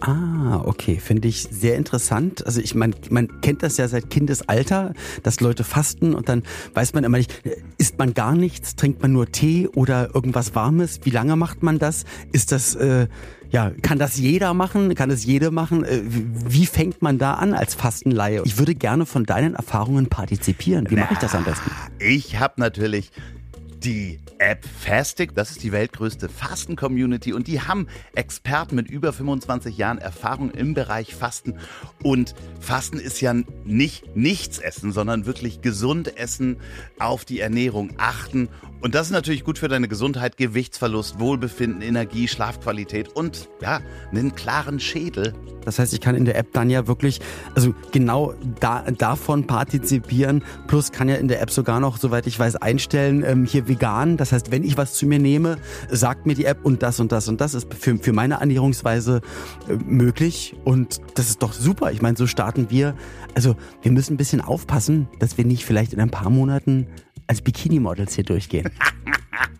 [0.00, 2.44] Ah, okay, finde ich sehr interessant.
[2.44, 6.42] Also ich meine, man kennt das ja seit Kindesalter, dass Leute fasten und dann
[6.74, 7.42] weiß man immer nicht,
[7.78, 11.00] isst man gar nichts, trinkt man nur Tee oder irgendwas Warmes?
[11.04, 12.04] Wie lange macht man das?
[12.32, 13.08] Ist das, äh,
[13.50, 14.94] ja, kann das jeder machen?
[14.94, 15.84] Kann das jede machen?
[15.84, 18.42] Äh, wie fängt man da an als Fastenleihe?
[18.44, 20.90] Ich würde gerne von deinen Erfahrungen partizipieren.
[20.90, 21.70] Wie mache ich das am besten?
[21.98, 23.12] Ich habe natürlich
[23.86, 25.34] die App Fastic.
[25.34, 30.74] Das ist die weltgrößte Fasten-Community und die haben Experten mit über 25 Jahren Erfahrung im
[30.74, 31.54] Bereich Fasten.
[32.02, 33.32] Und Fasten ist ja
[33.64, 36.56] nicht nichts essen, sondern wirklich gesund essen,
[36.98, 38.48] auf die Ernährung achten.
[38.80, 44.34] Und das ist natürlich gut für deine Gesundheit, Gewichtsverlust, Wohlbefinden, Energie, Schlafqualität und ja, einen
[44.34, 45.32] klaren Schädel.
[45.64, 47.20] Das heißt, ich kann in der App dann ja wirklich,
[47.56, 50.44] also genau da, davon partizipieren.
[50.68, 54.16] Plus kann ja in der App sogar noch, soweit ich weiß, einstellen, ähm, hier vegan.
[54.16, 55.58] Das heißt, wenn ich was zu mir nehme,
[55.90, 59.20] sagt mir die App und das und das und das ist für, für meine Ernährungsweise
[59.68, 60.54] äh, möglich.
[60.64, 61.92] Und das ist doch super.
[61.92, 62.94] Ich meine, so starten wir.
[63.34, 66.86] Also wir müssen ein bisschen aufpassen, dass wir nicht vielleicht in ein paar Monaten
[67.26, 68.70] als Bikini-Models hier durchgehen.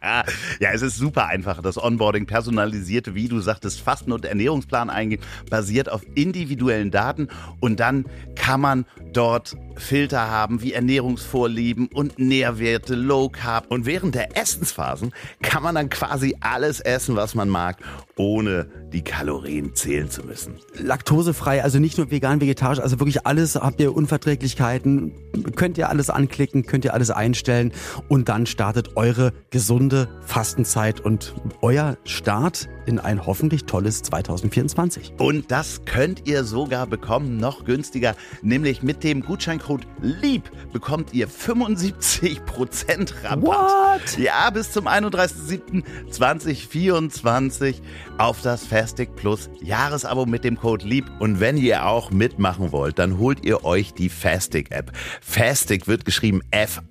[0.60, 1.62] ja, es ist super einfach.
[1.62, 7.28] Das Onboarding personalisierte, wie du sagtest, Fasten- und Ernährungsplan eingehen, basiert auf individuellen Daten
[7.60, 13.66] und dann kann man dort Filter haben wie Ernährungsvorlieben und Nährwerte, Low Carb.
[13.70, 17.78] Und während der Essensphasen kann man dann quasi alles essen, was man mag,
[18.16, 20.54] ohne die Kalorien zählen zu müssen.
[20.78, 23.56] Laktosefrei, also nicht nur vegan, vegetarisch, also wirklich alles.
[23.56, 25.12] Habt ihr Unverträglichkeiten,
[25.56, 27.72] könnt ihr alles anklicken, könnt ihr alles einstellen
[28.08, 35.14] und dann startet eure gesunde Fastenzeit und euer Start in ein hoffentlich tolles 2024.
[35.18, 41.28] Und das könnt ihr sogar bekommen, noch günstiger, nämlich mit dem Gutscheincode LIEB bekommt ihr
[41.28, 43.42] 75% Rabatt.
[43.42, 44.18] What?
[44.18, 47.76] Ja, bis zum 31.07.2024
[48.18, 51.04] auf das Fastic Plus Jahresabo mit dem Code LIEB.
[51.18, 54.92] Und wenn ihr auch mitmachen wollt, dann holt ihr euch die Fastic App.
[55.20, 56.84] Fastic wird geschrieben F-A-S-T-I-C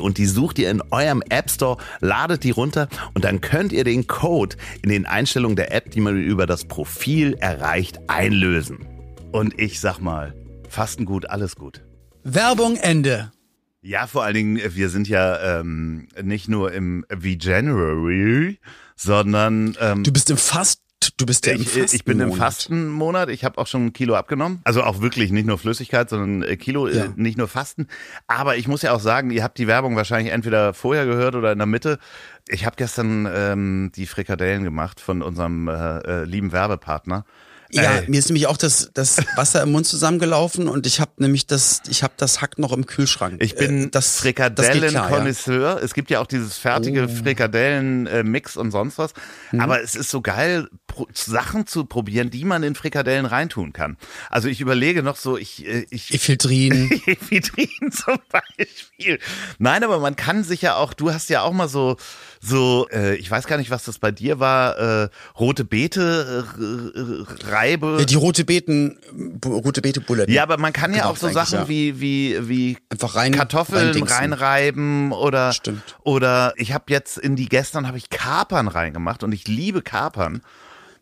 [0.00, 3.84] und die sucht ihr in eurem App Store, ladet die runter und dann könnt ihr
[3.84, 8.86] den Code in den Einstellungen der App, die man über das Profil erreicht, einlösen.
[9.32, 10.34] Und ich sag mal,
[10.68, 11.82] Fasten gut, alles gut.
[12.24, 13.32] Werbung Ende.
[13.84, 18.60] Ja, vor allen Dingen, wir sind ja ähm, nicht nur im V-January,
[19.02, 20.82] sondern ähm, Du bist im Fast
[21.16, 23.28] Du bist ja im ich, ich bin im Fastenmonat.
[23.28, 24.60] Ich habe auch schon ein Kilo abgenommen.
[24.62, 27.12] Also auch wirklich nicht nur Flüssigkeit, sondern äh, Kilo, äh, ja.
[27.16, 27.88] nicht nur Fasten.
[28.28, 31.50] Aber ich muss ja auch sagen, ihr habt die Werbung wahrscheinlich entweder vorher gehört oder
[31.50, 31.98] in der Mitte.
[32.46, 37.24] Ich habe gestern ähm, die Frikadellen gemacht von unserem äh, äh, lieben Werbepartner.
[37.74, 38.10] Ja, Ey.
[38.10, 41.80] mir ist nämlich auch das, das Wasser im Mund zusammengelaufen und ich habe nämlich das,
[41.88, 43.42] ich habe das Hack noch im Kühlschrank.
[43.42, 45.76] Ich bin äh, das Frikadellen-Konnoisseur.
[45.76, 45.78] Ja.
[45.78, 47.08] Es gibt ja auch dieses fertige oh.
[47.08, 49.14] Frikadellen-Mix und sonst was.
[49.52, 49.60] Mhm.
[49.60, 50.68] Aber es ist so geil,
[51.14, 53.96] Sachen zu probieren, die man in Frikadellen reintun kann.
[54.28, 56.90] Also ich überlege noch so, ich, äh, ich Ephedrin.
[57.06, 59.18] Ephedrin zum Beispiel.
[59.58, 61.96] Nein, aber man kann sich ja auch, du hast ja auch mal so,
[62.44, 67.46] so, äh, ich weiß gar nicht, was das bei dir war, äh, rote Beete äh,
[67.48, 67.96] reibe.
[68.00, 68.98] Ja, die rote Beeten,
[69.44, 70.34] rote Beete Buletten.
[70.34, 71.68] Ja, aber man kann ja Gemacht auch so Sachen ja.
[71.68, 75.96] wie wie wie Einfach rein- Kartoffeln reinreiben oder Stimmt.
[76.02, 80.42] oder ich habe jetzt in die gestern habe ich Kapern reingemacht und ich liebe Kapern.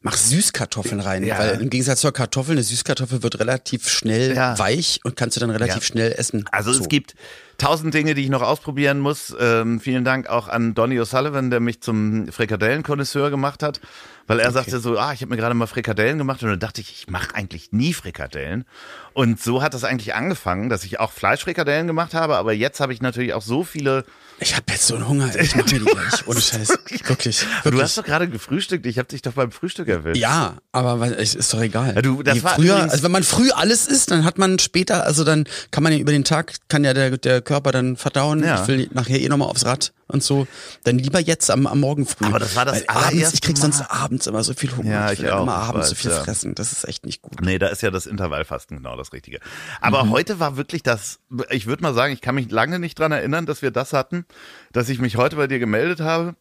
[0.02, 1.38] Mach Süßkartoffeln rein, Ja.
[1.38, 4.58] weil im Gegensatz zur Kartoffel, eine Süßkartoffel wird relativ schnell Ja.
[4.58, 5.82] weich und kannst du dann relativ Ja.
[5.82, 6.46] schnell essen.
[6.52, 6.80] Also So.
[6.82, 7.14] es gibt
[7.60, 9.34] tausend Dinge, die ich noch ausprobieren muss.
[9.38, 13.80] Ähm, vielen Dank auch an Donny O'Sullivan, der mich zum Frikadellenkonnoisseur gemacht hat,
[14.26, 16.80] weil er sagte so, ah, ich habe mir gerade mal Frikadellen gemacht und dann dachte
[16.80, 18.64] ich, ich mache eigentlich nie Frikadellen.
[19.12, 22.92] Und so hat das eigentlich angefangen, dass ich auch Fleischfrikadellen gemacht habe, aber jetzt habe
[22.92, 24.04] ich natürlich auch so viele.
[24.38, 26.26] Ich habe jetzt so einen Hunger, ich mach mir die gleich.
[26.26, 26.68] Ohne Scheiß.
[26.68, 27.06] Wirklich.
[27.08, 27.44] wirklich.
[27.64, 30.16] Du hast doch gerade gefrühstückt, ich habe dich doch beim Frühstück erwischt.
[30.16, 31.94] ja, aber es ist doch egal.
[31.96, 34.58] Ja, du, das Je war früher, also wenn man früh alles isst, dann hat man
[34.60, 37.96] später, also dann kann man ja über den Tag, kann ja der, der Körper dann
[37.96, 38.44] verdauen.
[38.44, 38.62] Ja.
[38.62, 40.46] Ich will nachher eh nochmal aufs Rad und so.
[40.84, 42.26] Dann lieber jetzt am, am Morgen früh.
[42.26, 43.62] Aber das war das abends, ich krieg Mal.
[43.62, 44.90] sonst abends immer so viel Hunger.
[44.92, 46.22] Ja, ich will ich dann auch, immer abends so viel ja.
[46.22, 46.54] fressen.
[46.54, 47.40] Das ist echt nicht gut.
[47.40, 49.40] Nee, da ist ja das Intervallfasten genau das Richtige.
[49.80, 50.10] Aber Mhm.
[50.10, 51.18] heute war wirklich das,
[51.50, 54.26] ich würde mal sagen, ich kann mich lange nicht dran erinnern, dass wir das hatten,
[54.72, 56.36] dass ich mich heute bei dir gemeldet habe.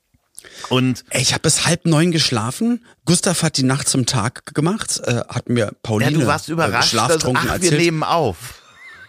[0.70, 2.86] Und Ich habe bis halb neun geschlafen.
[3.06, 6.54] Gustav hat die Nacht zum Tag gemacht, äh, hat mir ja, Pauline du warst äh,
[6.54, 7.82] überrascht, dass, schlaftrunken ach, wir erzählt.
[7.82, 8.59] nehmen auf.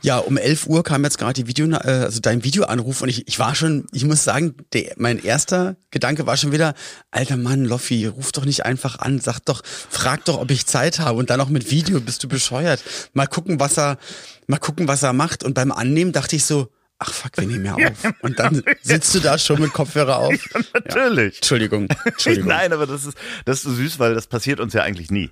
[0.02, 3.28] Ja, um 11 Uhr kam jetzt gerade die Video, äh, also dein Videoanruf und ich,
[3.28, 6.74] ich war schon, ich muss sagen, der, mein erster Gedanke war schon wieder,
[7.10, 10.98] alter Mann, Loffi, ruf doch nicht einfach an, sag doch, frag doch, ob ich Zeit
[11.00, 12.82] habe und dann auch mit Video, bist du bescheuert.
[13.12, 13.98] Mal gucken, was er,
[14.46, 17.64] mal gucken, was er macht und beim Annehmen dachte ich so, ach fuck, wir nehmen
[17.64, 18.14] ja auf.
[18.22, 20.34] Und dann sitzt du da schon mit Kopfhörer auf.
[20.72, 21.36] Natürlich.
[21.36, 22.48] Entschuldigung, Entschuldigung.
[22.48, 25.30] Nein, aber das ist, das ist so süß, weil das passiert uns ja eigentlich nie.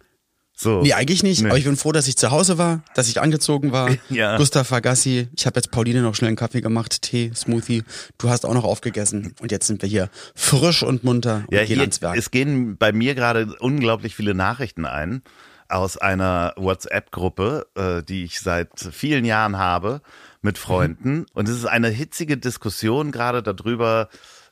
[0.61, 0.83] So.
[0.83, 1.41] Nee, eigentlich nicht.
[1.43, 1.49] Nee.
[1.51, 3.91] Aber ich bin froh, dass ich zu Hause war, dass ich angezogen war.
[4.11, 4.37] Ja.
[4.39, 5.29] Gustav war Gassi.
[5.37, 7.85] Ich habe jetzt Pauline noch schnell einen Kaffee gemacht, Tee, Smoothie.
[8.17, 9.35] Du hast auch noch aufgegessen.
[9.41, 12.17] Und jetzt sind wir hier frisch und munter und Ja, gehen hier, ans Werk.
[12.17, 15.23] es gehen bei mir gerade unglaublich viele Nachrichten ein
[15.69, 20.01] aus einer WhatsApp-Gruppe, äh, die ich seit vielen Jahren habe
[20.43, 21.27] mit Freunden.
[21.35, 24.09] Und es ist eine hitzige Diskussion gerade darüber,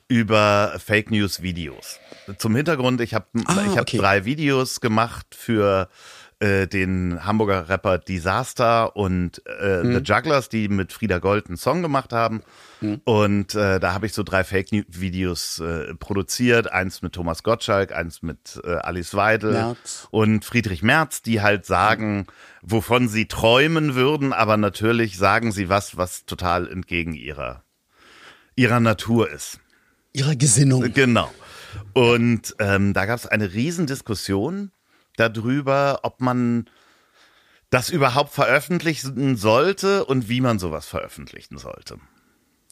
[0.08, 1.98] über Fake News Videos.
[2.38, 3.98] Zum Hintergrund, ich habe Ah, ich hab okay.
[3.98, 5.88] drei Videos gemacht für
[6.38, 9.94] äh, den Hamburger Rapper Disaster und äh, Hm.
[9.94, 12.42] The Jugglers, die mit Frieda Gold einen Song gemacht haben.
[12.80, 13.00] Hm.
[13.04, 16.70] Und äh, da habe ich so drei Fake-Videos äh, produziert.
[16.70, 20.06] Eins mit Thomas Gottschalk, eins mit äh, Alice Weidel Merz.
[20.10, 22.26] und Friedrich Merz, die halt sagen,
[22.60, 27.64] wovon sie träumen würden, aber natürlich sagen sie was, was total entgegen ihrer,
[28.56, 29.58] ihrer Natur ist.
[30.16, 30.92] Ihre Gesinnung.
[30.92, 31.30] Genau.
[31.92, 34.70] Und ähm, da gab es eine Riesendiskussion
[35.16, 36.68] darüber, ob man
[37.70, 41.98] das überhaupt veröffentlichen sollte und wie man sowas veröffentlichen sollte.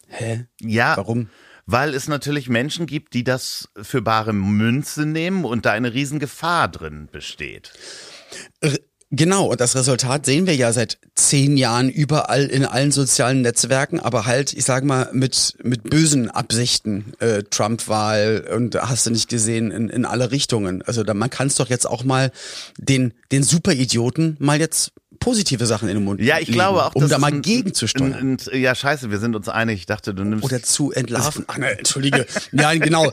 [0.09, 0.46] Hä?
[0.61, 1.28] Ja, Warum?
[1.66, 6.68] weil es natürlich Menschen gibt, die das für bare Münze nehmen und da eine Riesengefahr
[6.68, 7.72] drin besteht.
[8.61, 8.78] R-
[9.10, 14.00] Genau, und das Resultat sehen wir ja seit zehn Jahren überall in allen sozialen Netzwerken,
[14.00, 17.12] aber halt, ich sag mal, mit, mit bösen Absichten.
[17.20, 20.82] Äh, Trump-Wahl und hast du nicht gesehen, in, in alle Richtungen.
[20.82, 22.32] Also da, man kann es doch jetzt auch mal
[22.78, 26.94] den, den Superidioten mal jetzt positive Sachen in den Mund Ja, ich legen, glaube auch,
[26.94, 28.37] um dass da mal gegenzusteuern.
[28.53, 29.81] Ja, scheiße, wir sind uns einig.
[29.81, 30.44] Ich dachte, du nimmst.
[30.44, 31.44] Oder zu entlarven.
[31.48, 32.27] Ach, ne, entschuldige.
[32.53, 33.12] Ja, genau.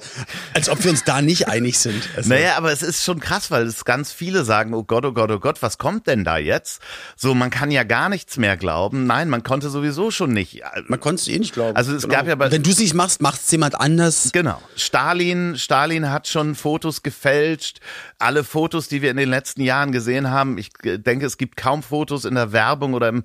[0.54, 2.02] Als ob wir uns da nicht einig sind.
[2.16, 5.14] Also, Naja, aber es ist schon krass, weil es ganz viele sagen, oh Gott, oh
[5.14, 6.82] Gott, oh Gott, was kommt denn da jetzt?
[7.16, 9.06] So, man kann ja gar nichts mehr glauben.
[9.08, 10.62] Nein, man konnte sowieso schon nicht.
[10.88, 11.76] Man konnte es eh nicht glauben.
[11.76, 14.30] Also es gab ja bei- Wenn du es nicht machst, macht es jemand anders.
[14.34, 14.62] Genau.
[14.76, 17.80] Stalin, Stalin hat schon Fotos gefälscht.
[18.20, 21.58] Alle Fotos, die wir in den letzten Jahren gesehen haben, ich äh, denke, es gibt
[21.58, 23.24] kaum Fotos in der Werbung oder im,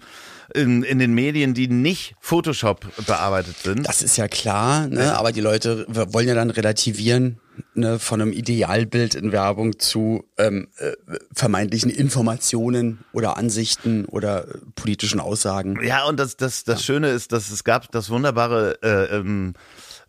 [0.54, 3.88] in, in den Medien, die nicht Photoshop bearbeitet sind.
[3.88, 5.16] Das ist ja klar, ne?
[5.16, 7.40] aber die Leute wollen ja dann relativieren
[7.74, 7.98] ne?
[7.98, 10.92] von einem Idealbild in Werbung zu ähm, äh,
[11.32, 15.78] vermeintlichen Informationen oder Ansichten oder äh, politischen Aussagen.
[15.82, 19.54] Ja, und das, das, das Schöne ist, dass es gab das wunderbare äh, ähm,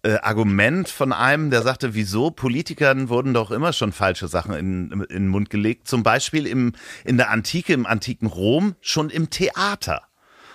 [0.03, 4.91] äh, Argument von einem, der sagte, wieso Politikern wurden doch immer schon falsche Sachen in,
[4.91, 5.87] in den Mund gelegt.
[5.87, 10.03] Zum Beispiel im, in der Antike, im antiken Rom, schon im Theater.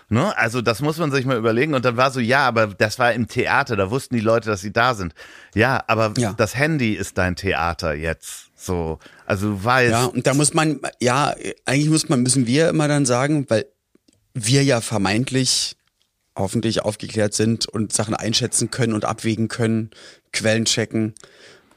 [0.09, 0.37] Ne?
[0.37, 1.75] Also das muss man sich mal überlegen.
[1.75, 4.61] Und dann war so, ja, aber das war im Theater, da wussten die Leute, dass
[4.61, 5.15] sie da sind.
[5.55, 6.35] Ja, aber Ja.
[6.35, 8.51] das Handy ist dein Theater jetzt.
[8.55, 9.91] So, also du weißt.
[9.91, 13.65] Ja, und da muss man, ja, eigentlich muss man, müssen wir immer dann sagen, weil
[14.35, 15.77] wir ja vermeintlich
[16.37, 19.91] hoffentlich aufgeklärt sind und Sachen einschätzen können und abwägen können,
[20.33, 21.15] Quellen checken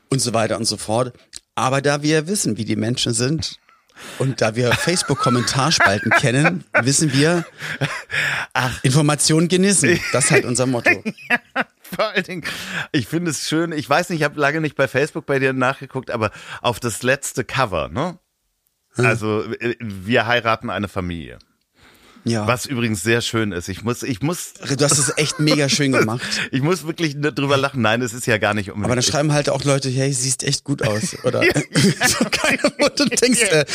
[0.10, 1.14] und so weiter und so fort.
[1.56, 3.60] Aber da wir wissen, wie die Menschen sind
[4.20, 7.46] und da wir Facebook-Kommentarspalten kennen, wissen wir,
[8.84, 10.00] Informationen genießen.
[10.12, 11.04] Das ist halt unser Motto.
[11.82, 12.44] Vor allen Dingen,
[12.92, 15.54] ich finde es schön, ich weiß nicht, ich habe lange nicht bei Facebook bei dir
[15.54, 18.20] nachgeguckt, aber auf das letzte Cover, ne?
[18.98, 21.40] Also äh, wir heiraten eine Familie.
[22.26, 22.48] Ja.
[22.48, 23.70] Was übrigens sehr schön ist.
[23.70, 24.54] Ich muss, ich muss.
[24.56, 26.22] Du hast es echt mega schön gemacht.
[26.52, 27.82] ich muss wirklich drüber lachen.
[27.82, 28.86] Nein, es ist ja gar nicht unbedingt.
[28.86, 31.42] Aber dann schreiben halt auch Leute, hey, siehst echt gut aus, oder?
[32.08, 33.66] so keine und du denkst, äh,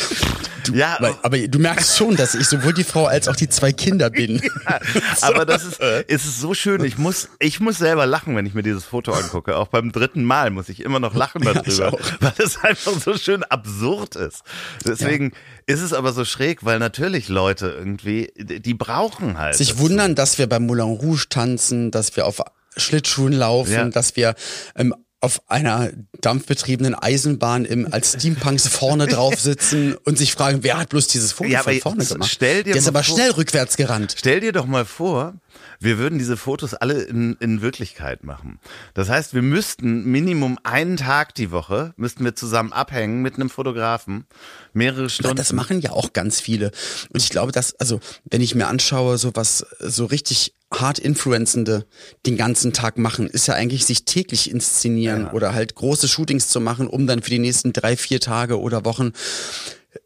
[0.63, 3.49] du, Ja, weil, aber du merkst schon, dass ich sowohl die Frau als auch die
[3.49, 4.41] zwei Kinder bin.
[5.21, 6.83] Aber das ist, es ist so schön.
[6.83, 9.55] Ich muss, ich muss selber lachen, wenn ich mir dieses Foto angucke.
[9.57, 11.99] Auch beim dritten Mal muss ich immer noch lachen Ja, darüber, auch.
[12.19, 14.41] weil es einfach so schön absurd ist.
[14.85, 15.31] Deswegen
[15.65, 19.55] ist es aber so schräg, weil natürlich Leute irgendwie, die brauchen halt.
[19.55, 19.79] Sich das.
[19.79, 22.41] wundern, dass wir beim Moulin Rouge tanzen, dass wir auf
[22.77, 23.85] Schlittschuhen laufen, Ja.
[23.89, 24.35] dass wir
[24.75, 30.77] ähm, auf einer dampfbetriebenen Eisenbahn im, als Steampunks vorne drauf sitzen und sich fragen, wer
[30.79, 32.29] hat bloß dieses Foto Ja, von vorne gemacht?
[32.31, 34.15] stell dir Der ist aber vor- schnell rückwärts gerannt.
[34.17, 35.35] Stell dir doch mal vor,
[35.79, 38.59] wir würden diese Fotos alle in, in Wirklichkeit machen.
[38.95, 43.49] Das heißt, wir müssten Minimum einen Tag die Woche, müssten wir zusammen abhängen mit einem
[43.51, 44.25] Fotografen,
[44.73, 45.35] mehrere Stunden.
[45.35, 46.71] Das machen ja auch ganz viele.
[47.11, 51.85] Und ich glaube, dass, also, wenn ich mir anschaue, so was so richtig hart Influencende
[52.25, 56.61] den ganzen Tag machen, ist ja eigentlich sich täglich inszenieren oder halt große Shootings zu
[56.61, 59.11] machen, um dann für die nächsten drei, vier Tage oder Wochen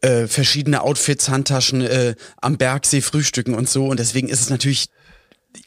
[0.00, 3.86] äh, verschiedene Outfits, Handtaschen äh, am Bergsee frühstücken und so.
[3.86, 4.88] Und deswegen ist es natürlich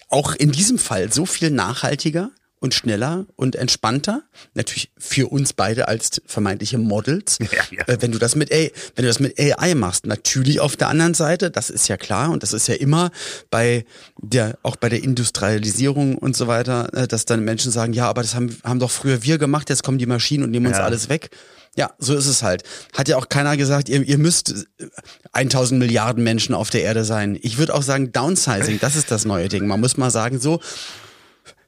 [0.10, 4.24] auch in diesem Fall so viel nachhaltiger und schneller und entspannter.
[4.54, 7.38] Natürlich für uns beide als vermeintliche Models.
[7.52, 7.88] Ja, ja.
[7.88, 10.90] Äh, wenn du das mit AI, wenn du das mit AI machst, natürlich auf der
[10.90, 13.12] anderen Seite, das ist ja klar und das ist ja immer
[13.50, 13.86] bei
[14.22, 18.22] der, auch bei der Industrialisierung und so weiter, äh, dass dann Menschen sagen, ja, aber
[18.22, 20.84] das haben, haben doch früher wir gemacht, jetzt kommen die Maschinen und nehmen uns Ja.
[20.84, 21.30] alles weg.
[21.76, 22.64] Ja, so ist es halt.
[22.98, 24.88] Hat ja auch keiner gesagt, ihr, ihr müsst äh,
[25.34, 27.38] 1000 Milliarden Menschen auf der Erde sein.
[27.42, 29.66] Ich würde auch sagen, Downsizing, das ist das neue Ding.
[29.68, 30.60] Man muss mal sagen, so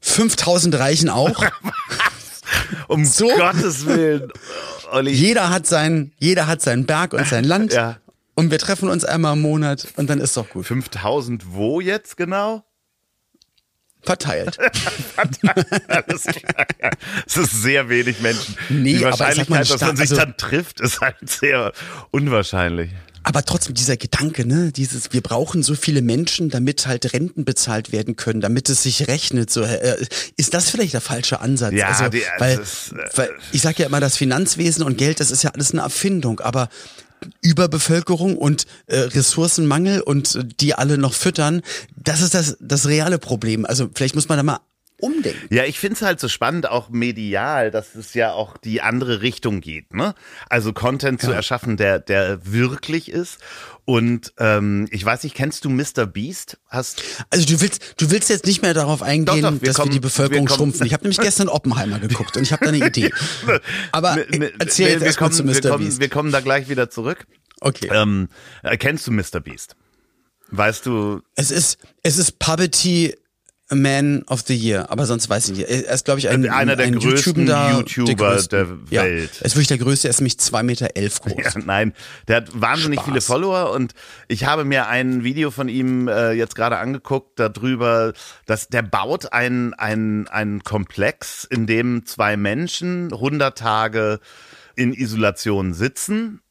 [0.02, 1.44] 5000 reichen auch.
[2.88, 4.32] um so- Gottes Willen.
[4.92, 5.12] Olli.
[5.12, 7.74] Jeder hat sein, jeder hat seinen Berg und sein Land.
[7.82, 7.98] Ja.
[8.34, 10.66] Und wir treffen uns einmal im Monat und dann ist doch gut.
[10.66, 12.64] 5000 wo jetzt genau?
[14.02, 14.58] Verteilt.
[15.88, 16.66] Alles klar.
[17.28, 18.56] Es ist sehr wenig Menschen.
[18.70, 21.74] Nee, Die Wahrscheinlichkeit, dass man sich also- dann trifft, ist halt sehr
[22.10, 22.92] unwahrscheinlich.
[23.24, 27.92] Aber trotzdem dieser Gedanke, ne, dieses, wir brauchen so viele Menschen, damit halt Renten bezahlt
[27.92, 29.52] werden können, damit es sich rechnet.
[29.52, 30.04] So, äh,
[30.38, 31.74] ist das vielleicht der falsche Ansatz?
[31.74, 34.98] Ja, also, die- weil, das ist, äh, weil ich sage ja immer, das Finanzwesen und
[34.98, 36.70] Geld, das ist ja alles eine Erfindung, aber
[37.42, 41.62] Überbevölkerung und äh, Ressourcenmangel und äh, die alle noch füttern,
[41.96, 43.66] das ist das, das reale Problem.
[43.66, 44.60] Also vielleicht muss man da mal
[45.02, 45.54] umdenken.
[45.54, 49.60] Ja, ich find's halt so spannend, auch medial, dass es ja auch die andere Richtung
[49.62, 50.16] geht, ne?
[50.50, 53.40] Also Content zu erschaffen, der, der wirklich ist.
[53.84, 56.06] Und ähm, ich weiß nicht, kennst du Mr.
[56.06, 56.58] Beast?
[56.70, 59.76] Hast Also du willst, du willst jetzt nicht mehr darauf eingehen, Doch, doch, wir dass
[59.76, 60.86] kommen- wir die Bevölkerung wir schrumpfen.
[60.86, 63.12] Ich habe nämlich gestern Oppenheimer geguckt und ich habe da eine Idee.
[63.92, 65.70] Aber Ne, ne, erzähl jetzt wir erst mal kommen, zu wir Mr.
[65.72, 66.00] kommen, Beast.
[66.00, 67.26] wir kommen da gleich wieder zurück.
[67.60, 67.90] Okay.
[67.92, 68.30] Ähm,
[68.64, 69.40] äh, kennst du Mr.
[69.42, 69.76] Beast?
[70.52, 73.16] Weißt du, Es ist, es ist Poverty
[73.74, 75.70] Man of the Year, aber sonst weiß ich nicht.
[75.70, 78.80] Er ist, glaube ich, ein, Einer der ein größten YouTuber, YouTuber größten.
[78.90, 79.32] der ja, Welt.
[79.40, 81.54] Er ist wirklich der größte, er ist nämlich zwei Meter elf groß.
[81.56, 81.94] Ja, nein,
[82.28, 83.10] der hat wahnsinnig Spaß.
[83.10, 83.94] viele Follower und
[84.28, 88.14] ich habe mir ein Video von ihm äh, jetzt gerade angeguckt darüber,
[88.46, 94.20] dass der baut ein ein ein Komplex, in dem zwei Menschen 100 Tage
[94.76, 96.42] in Isolation sitzen.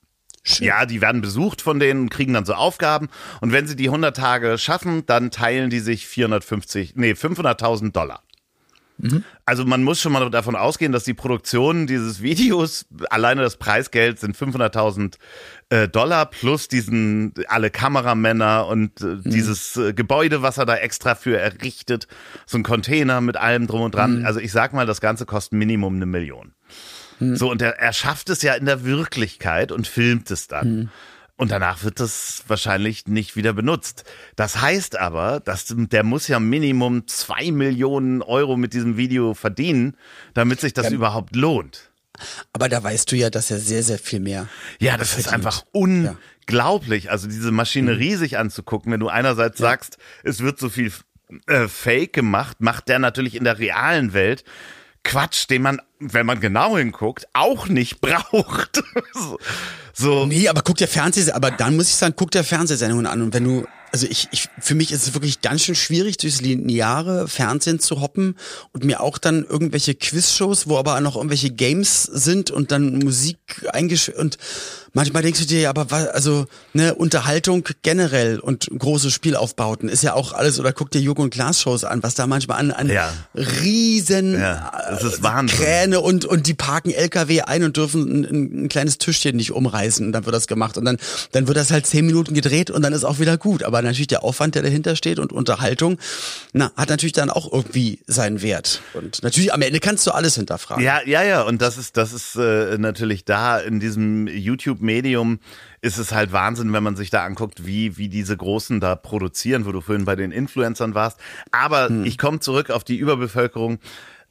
[0.56, 0.66] Schön.
[0.66, 3.08] Ja, die werden besucht von denen und kriegen dann so Aufgaben.
[3.40, 8.22] Und wenn sie die 100 Tage schaffen, dann teilen die sich 450, nee, 500.000 Dollar.
[9.44, 14.18] Also man muss schon mal davon ausgehen, dass die Produktion dieses Videos, alleine das Preisgeld
[14.18, 15.16] sind 500.000
[15.70, 21.14] äh, Dollar plus diesen, alle Kameramänner und äh, dieses äh, Gebäude, was er da extra
[21.14, 22.08] für errichtet,
[22.46, 24.24] so ein Container mit allem drum und dran.
[24.24, 26.52] Also ich sag mal, das Ganze kostet Minimum eine Million.
[27.20, 30.90] So, und er, er schafft es ja in der Wirklichkeit und filmt es dann.
[31.36, 34.04] Und danach wird das wahrscheinlich nicht wieder benutzt.
[34.36, 39.96] Das heißt aber, dass der muss ja Minimum zwei Millionen Euro mit diesem Video verdienen,
[40.34, 41.92] damit sich das überhaupt lohnt.
[42.52, 44.48] Aber da weißt du ja, dass er sehr, sehr viel mehr.
[44.80, 45.46] Ja, das ist verdient.
[45.46, 47.10] einfach unglaublich.
[47.10, 50.92] Also diese Maschinerie sich anzugucken, wenn du einerseits sagst, es wird so viel
[51.46, 54.44] äh, Fake gemacht, macht der natürlich in der realen Welt
[55.02, 58.82] Quatsch, den man, wenn man genau hinguckt, auch nicht braucht.
[59.92, 63.22] so, Nee, aber guck dir Fernseh, aber dann muss ich sagen, guck dir Fernsehsendungen an
[63.22, 66.40] und wenn du also ich, ich, für mich ist es wirklich ganz schön schwierig, durchs
[66.40, 68.36] lineare Fernsehen zu hoppen
[68.72, 73.38] und mir auch dann irgendwelche Quizshows, wo aber noch irgendwelche Games sind und dann Musik
[73.72, 74.38] eingesch und
[74.92, 80.02] manchmal denkst du dir, ja, aber was, also ne Unterhaltung generell und große Spielaufbauten ist
[80.02, 82.70] ja auch alles oder guck dir Joko und Glas Shows an, was da manchmal an,
[82.70, 83.12] an Ja.
[83.34, 85.58] riesen Ja, das ist äh, Wahnsinn.
[85.58, 89.52] Kräne und und die parken LKW ein und dürfen ein, ein, ein kleines Tischchen nicht
[89.52, 90.98] umreißen und dann wird das gemacht und dann
[91.32, 94.08] dann wird das halt zehn Minuten gedreht und dann ist auch wieder gut, aber natürlich
[94.08, 95.98] der Aufwand, der dahinter steht und Unterhaltung,
[96.52, 100.34] na hat natürlich dann auch irgendwie seinen Wert und natürlich am Ende kannst du alles
[100.34, 100.84] hinterfragen.
[100.84, 101.42] Ja, ja, ja.
[101.42, 104.26] Und das ist, das ist äh, natürlich da in diesem
[104.80, 105.38] YouTube-Medium
[105.82, 109.64] ist es halt Wahnsinn, wenn man sich da anguckt, wie, wie diese Großen da produzieren,
[109.66, 111.18] wo du vorhin bei den Influencern warst.
[111.52, 112.04] Aber Hm.
[112.04, 113.78] ich komme zurück auf die Überbevölkerung.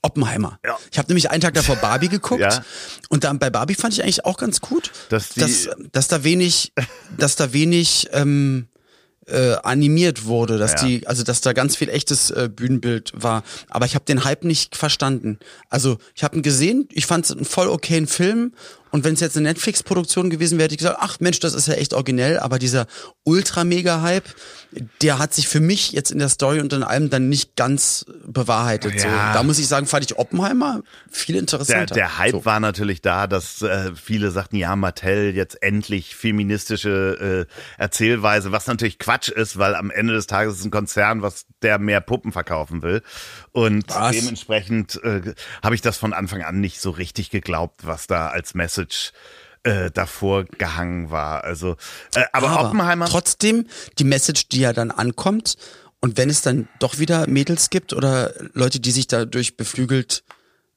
[0.01, 0.59] Oppenheimer.
[0.65, 0.77] Ja.
[0.91, 2.63] Ich habe nämlich einen Tag davor Barbie geguckt Ja.
[3.09, 6.23] und dann bei Barbie fand ich eigentlich auch ganz gut, Dass die- dass, dass da
[6.23, 6.71] wenig,
[7.17, 8.69] dass da wenig ähm,
[9.27, 10.87] äh, animiert wurde, dass Ja.
[10.87, 13.43] die, also dass da ganz viel echtes äh, Bühnenbild war.
[13.69, 15.37] Aber ich habe den Hype nicht verstanden.
[15.69, 18.53] Also ich habe ihn gesehen, ich fand es einen voll okayen Film
[18.91, 21.67] und wenn es jetzt eine Netflix-Produktion gewesen wäre, hätte ich gesagt, ach Mensch, das ist
[21.67, 22.39] ja echt originell.
[22.39, 22.87] Aber dieser
[23.23, 24.23] ultra-mega-Hype,
[25.01, 28.05] der hat sich für mich jetzt in der Story und in allem dann nicht ganz
[28.25, 28.95] bewahrheitet.
[28.95, 29.01] Ja.
[29.01, 31.93] So, da muss ich sagen, fand ich Oppenheimer viel Der, interessanter.
[31.93, 32.45] der Hype so.
[32.45, 38.67] war natürlich da, dass äh, viele sagten, ja, Mattel jetzt endlich feministische äh, Erzählweise, was
[38.67, 42.31] natürlich Quatsch ist, weil am Ende des Tages ist ein Konzern, was der mehr Puppen
[42.31, 43.01] verkaufen will.
[43.51, 44.15] Und Was?
[44.15, 45.33] dementsprechend äh,
[45.63, 48.78] habe ich das von Anfang an nicht so richtig geglaubt, was da als Message
[49.63, 51.43] äh, davor gehangen war.
[51.43, 51.75] Also,
[52.15, 53.05] äh, aber, Oppenheimer.
[53.05, 53.67] Trotzdem,
[53.97, 55.55] die Message, die ja dann ankommt,
[56.01, 60.23] und wenn es dann doch wieder Mädels gibt oder Leute, die sich dadurch beflügelt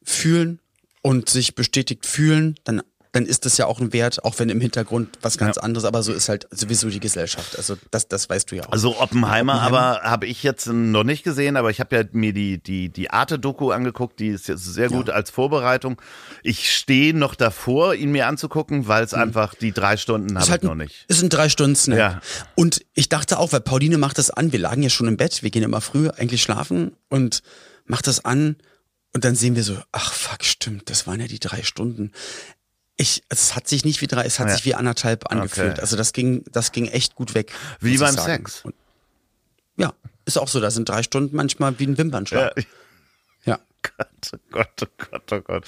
[0.03, 0.59] fühlen
[1.01, 2.83] und sich bestätigt fühlen, dann
[3.13, 6.03] dann ist das ja auch ein Wert, auch wenn im Hintergrund was ganz anderes, aber
[6.03, 7.59] so ist halt sowieso die Gesellschaft.
[7.59, 8.73] Also das, das weißt du ja auch.
[8.73, 10.03] Also Oppenheimer, Oppenheimer.
[10.03, 13.11] aber habe ich jetzt noch nicht gesehen, aber ich habe ja mir die die die
[13.11, 16.01] Arte-Doku angeguckt, die ist jetzt sehr gut als Vorbereitung.
[16.43, 20.51] Ich stehe noch davor, ihn mir anzugucken, weil es einfach die drei Stunden habe ist
[20.51, 21.05] halt ich noch nicht.
[21.09, 21.99] Ist ein drei Stunden Snack.
[21.99, 22.21] Ja.
[22.55, 25.43] Und ich dachte auch, weil Pauline macht das an, wir lagen ja schon im Bett,
[25.43, 27.43] wir gehen immer früh eigentlich schlafen und
[27.85, 28.57] macht das an
[29.13, 32.13] und dann sehen wir so, ach fuck, stimmt, das waren ja die drei Stunden.
[32.97, 34.55] Ich, es hat sich nicht wie drei, es hat Ja.
[34.55, 35.73] sich wie anderthalb angefühlt.
[35.73, 35.81] Okay.
[35.81, 37.53] Also das ging, das ging echt gut weg.
[37.81, 38.17] Wie beim.
[38.17, 38.65] Sex.
[38.65, 38.75] Und,
[39.77, 39.93] ja,
[40.27, 42.53] ist auch so, da sind drei Stunden manchmal wie ein Wimpernschlag.
[42.57, 42.65] Ja.
[43.45, 43.59] Ja.
[43.99, 45.65] Gott, oh Gott, oh Gott, oh Gott.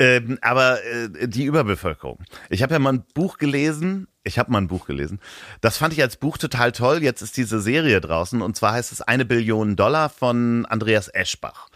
[0.00, 2.18] Ähm, aber äh, die Überbevölkerung.
[2.50, 4.08] Ich habe ja mal ein Buch gelesen.
[4.24, 5.20] Ich habe mal ein Buch gelesen.
[5.60, 7.02] Das fand ich als Buch total toll.
[7.02, 11.68] Jetzt ist diese Serie draußen und zwar heißt es eine Billion Dollar von Andreas Eschbach.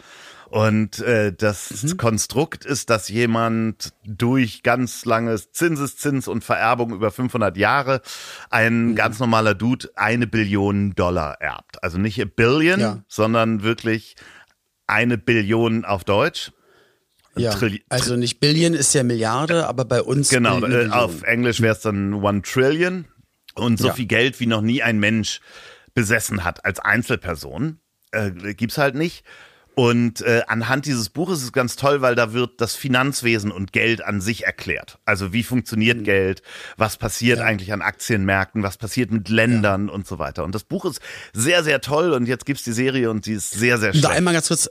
[0.50, 1.96] Und äh, das Mhm.
[1.98, 8.00] Konstrukt ist, dass jemand durch ganz langes Zinseszins und Vererbung über 500 Jahre
[8.48, 8.94] ein Mhm.
[8.94, 11.82] ganz normaler Dude eine Billion Dollar erbt.
[11.82, 13.04] Also nicht a Billion, Ja.
[13.08, 14.16] sondern wirklich
[14.86, 16.50] eine Billion auf Deutsch.
[17.36, 17.52] ja.
[17.52, 21.74] Trilli- Also nicht Billion ist ja Milliarde, aber bei uns Genau, äh, auf Englisch wäre
[21.76, 23.04] es dann One Trillion.
[23.54, 23.92] Und so Ja.
[23.94, 25.40] viel Geld wie noch nie ein Mensch
[25.94, 27.78] besessen hat als Einzelperson.
[28.12, 29.24] Äh, gibt's halt nicht.
[29.78, 33.72] Und äh, anhand dieses Buches ist es ganz toll, weil da wird das Finanzwesen und
[33.72, 34.98] Geld an sich erklärt.
[35.04, 35.44] Also wie Mhm.
[35.44, 36.42] funktioniert Geld,
[36.76, 40.42] was passiert eigentlich an Aktienmärkten, was passiert mit Ländern und so weiter.
[40.42, 41.00] Und das Buch ist
[41.32, 44.08] sehr, sehr toll und jetzt gibt's die Serie und die ist sehr, sehr Und da
[44.08, 44.68] einmal ganz kurz.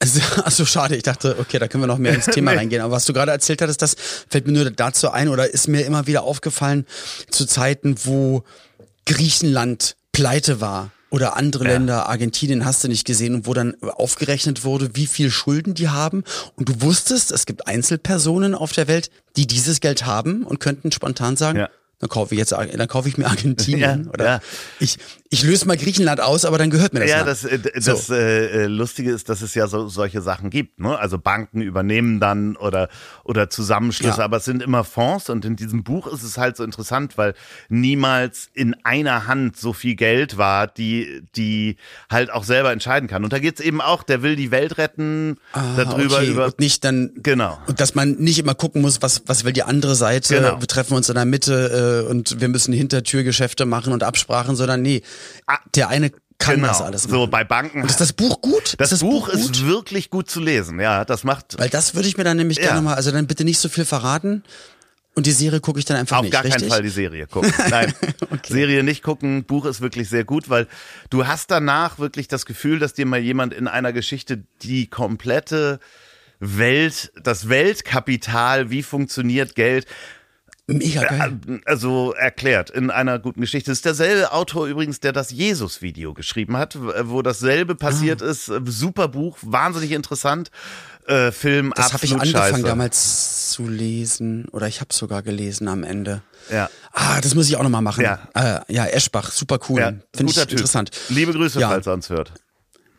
[0.00, 0.20] Also,
[0.66, 0.96] schade.
[0.96, 2.58] Ich dachte, okay, da können wir noch mehr ins Thema Nee.
[2.58, 2.82] reingehen.
[2.82, 3.96] Aber was du gerade erzählt hattest, das
[4.28, 6.84] fällt mir nur dazu ein oder ist mir immer wieder aufgefallen
[7.30, 8.44] zu Zeiten, wo
[9.06, 11.70] Griechenland pleite war oder andere Ja.
[11.72, 15.88] Länder, Argentinien hast du nicht gesehen und wo dann aufgerechnet wurde, wie viel Schulden die
[15.88, 16.24] haben.
[16.56, 20.92] Und du wusstest, es gibt Einzelpersonen auf der Welt, die dieses Geld haben und könnten
[20.92, 21.68] spontan sagen, Ja.
[21.98, 24.40] dann kaufe ich jetzt, dann kaufe ich mir Argentinien Ja, oder
[24.78, 24.98] ich,
[25.32, 27.28] ich löse mal Griechenland aus, aber dann gehört mir das Ja, Land.
[27.28, 27.92] das, äh, d- So.
[27.92, 30.80] das äh, äh, Lustige ist, dass es ja so, solche Sachen gibt.
[30.80, 30.98] Ne?
[30.98, 32.88] Also Banken übernehmen dann oder,
[33.22, 34.24] oder Zusammenschlüsse, Ja.
[34.24, 37.34] aber es sind immer Fonds und in diesem Buch ist es halt so interessant, weil
[37.68, 41.76] niemals in einer Hand so viel Geld war, die, die
[42.10, 43.22] halt auch selber entscheiden kann.
[43.22, 46.26] Und da geht's eben auch, der will die Welt retten, darüber Ah, okay.
[46.30, 46.44] über.
[46.46, 47.56] und nicht dann Genau.
[47.68, 50.34] und dass man nicht immer gucken muss, was was will die andere Seite.
[50.34, 50.60] Genau.
[50.60, 54.82] Wir treffen uns in der Mitte äh, und wir müssen Hintertürgeschäfte machen und Absprachen, sondern
[54.82, 55.02] nee,
[55.74, 56.68] der eine kann genau.
[56.68, 57.30] das alles so machen.
[57.30, 57.82] bei Banken.
[57.82, 58.74] und ist das Buch gut?
[58.78, 59.34] das, ist Buch, gut?
[59.34, 60.80] ist wirklich gut zu lesen.
[60.80, 62.64] Ja, das macht weil das würde ich mir dann nämlich Ja.
[62.68, 64.42] gerne mal, also dann bitte nicht so viel verraten
[65.14, 66.62] und die Serie gucke ich dann einfach Auf nicht, gar richtig?
[66.62, 67.52] keinen Fall die Serie gucken.
[67.70, 67.92] Nein,
[68.48, 69.44] Serie nicht gucken.
[69.44, 70.66] Buch ist wirklich sehr gut, weil
[71.10, 75.78] du hast danach wirklich das Gefühl, dass dir mal jemand in einer Geschichte die komplette
[76.38, 79.86] Welt, das Weltkapital, wie funktioniert Geld,
[80.78, 81.38] Mega geil.
[81.64, 83.70] Also erklärt in einer guten Geschichte.
[83.70, 88.26] Das ist derselbe Autor übrigens, der das Jesus-Video geschrieben hat, wo dasselbe passiert Ah.
[88.26, 88.46] ist.
[88.66, 90.50] Super Buch, wahnsinnig interessant.
[91.06, 92.62] Äh, Film, Das habe ich angefangen scheiße.
[92.62, 96.22] damals zu lesen oder ich habe sogar gelesen am Ende.
[96.52, 96.70] Ja.
[96.92, 98.04] Ah, das muss ich auch nochmal machen.
[98.04, 98.28] Ja.
[98.34, 99.80] Äh, ja, Eschbach, super cool.
[99.80, 100.52] Ja, Finde ich Typ.
[100.52, 100.90] interessant.
[101.08, 101.68] Liebe Grüße, Ja.
[101.70, 102.32] falls er uns hört.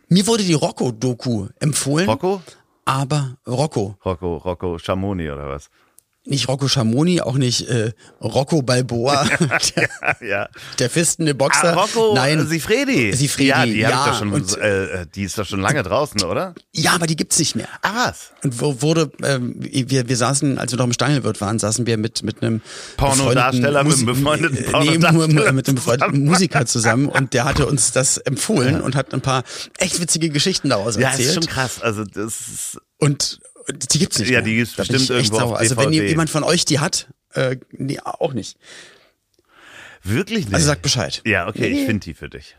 [0.10, 2.10] Mir wurde die Rocco-Doku empfohlen.
[2.10, 2.42] Rocco?
[2.84, 3.96] Aber Rocco.
[4.04, 5.70] Rocco, Rocco Schamoni oder was?
[6.24, 9.26] Nicht Rocco Schamoni, auch nicht äh, Rocco Balboa,
[9.76, 9.90] der,
[10.22, 10.50] ja.
[10.78, 11.76] der fistende Boxer.
[11.76, 13.12] Ah, Rocco Nein, Sifredi.
[13.14, 14.06] Sifredi, Ja, die, ja.
[14.06, 16.54] doch schon, Und- äh, die ist doch schon lange draußen, oder?
[16.74, 17.68] ja, aber die gibt's nicht mehr.
[17.82, 18.32] Ah, was?
[18.44, 21.98] Und wo wurde, ähm, wir, wir saßen, als wir noch im Stangelwirt waren, saßen wir
[21.98, 22.62] mit, mit einem
[22.98, 26.26] Pornodarsteller, mit einem befreundeten Musi- nee, Pornodarsteller mit einem befreundeten.
[26.26, 29.44] Musiker zusammen und der hatte uns das empfohlen und hat ein paar
[29.80, 31.28] echt witzige Geschichten daraus Ja, erzählt.
[31.30, 31.82] ist schon krass.
[31.82, 33.40] Also das ist, und
[33.70, 34.42] die gibt's nicht Ja, mehr.
[34.44, 35.58] die gibt's Da bestimmt irgendwo auf sauer.
[35.60, 36.10] Also wenn DVD.
[36.10, 38.58] jemand von euch die hat, äh, nee, auch nicht.
[40.04, 40.54] wirklich nicht.
[40.54, 41.22] Also sagt Bescheid.
[41.26, 42.56] Ja, okay, ich finde die für dich.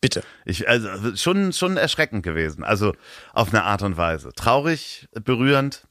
[0.00, 0.22] Bitte.
[0.44, 2.62] Ich, also schon, schon erschreckend gewesen.
[2.62, 2.94] Also
[3.32, 4.30] auf eine Art und Weise.
[4.36, 5.88] Traurig, berührend,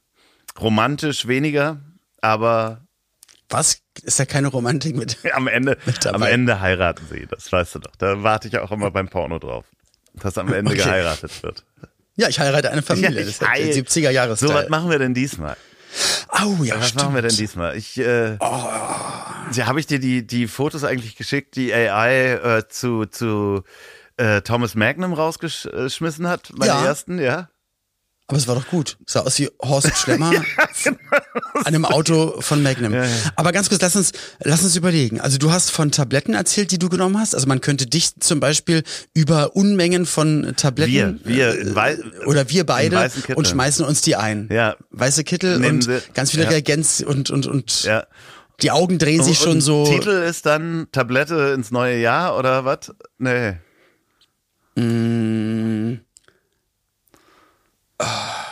[0.58, 1.80] romantisch weniger,
[2.22, 2.86] aber
[3.50, 3.80] Was?
[4.02, 5.18] Ist da keine Romantik mit?
[5.34, 6.14] am Ende, dabei.
[6.14, 7.26] am Ende heiraten sie.
[7.28, 7.96] Das weißt du doch.
[7.96, 9.66] Da warte ich auch immer beim Porno drauf.
[10.14, 10.82] Dass am Ende Okay.
[10.82, 11.64] geheiratet wird.
[12.18, 13.10] Ja, ich heirate eine Familie.
[13.20, 15.56] Das ist der Heil- 70er Jahre So, was machen wir denn diesmal?
[16.28, 17.04] Au, ja, Was stimmt.
[17.04, 17.76] machen wir denn diesmal?
[17.76, 23.06] Ich, äh, ja, habe ich dir die, die Fotos eigentlich geschickt, die AI äh, zu,
[23.06, 23.62] zu
[24.18, 26.50] äh, Thomas Magnum rausgeschmissen hat?
[26.56, 26.84] Meine Ja.
[26.84, 27.48] ersten, ja?
[28.30, 28.98] Aber es war doch gut.
[29.06, 30.30] Sah aus wie Horst Schlemmer
[30.84, 32.94] an einem Auto von Magnum.
[33.36, 34.12] Aber ganz kurz, lass uns,
[34.44, 35.18] lass uns überlegen.
[35.18, 37.34] Also du hast von Tabletten erzählt, die du genommen hast.
[37.34, 38.82] Also man könnte dich zum Beispiel
[39.14, 44.50] über Unmengen von Tabletten Wir, wir, äh, oder wir beide und schmeißen uns die ein.
[44.52, 44.76] Ja.
[44.90, 46.50] Weiße Kittel Nehmen und Sie- ganz viele ja.
[46.50, 48.06] Reagenz und und und Ja.
[48.60, 49.86] die Augen drehen sich schon Und so.
[49.86, 52.92] Titel ist dann Tablette ins neue Jahr oder was?
[53.16, 53.54] Nee.
[54.76, 56.00] Mm.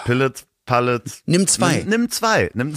[0.04, 1.22] Pillets, Pallets.
[1.26, 1.78] Nimm zwei.
[1.78, 2.50] Nimm, nimm zwei.
[2.54, 2.74] Nimm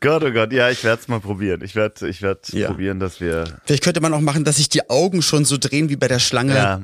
[0.00, 1.62] Gott, oh Gott, ja, ich werde es mal probieren.
[1.62, 2.66] Ich werde ich werd Ja.
[2.68, 3.44] probieren, dass wir.
[3.64, 6.18] Vielleicht könnte man auch machen, dass sich die Augen schon so drehen wie bei der
[6.18, 6.82] Schlange Ja.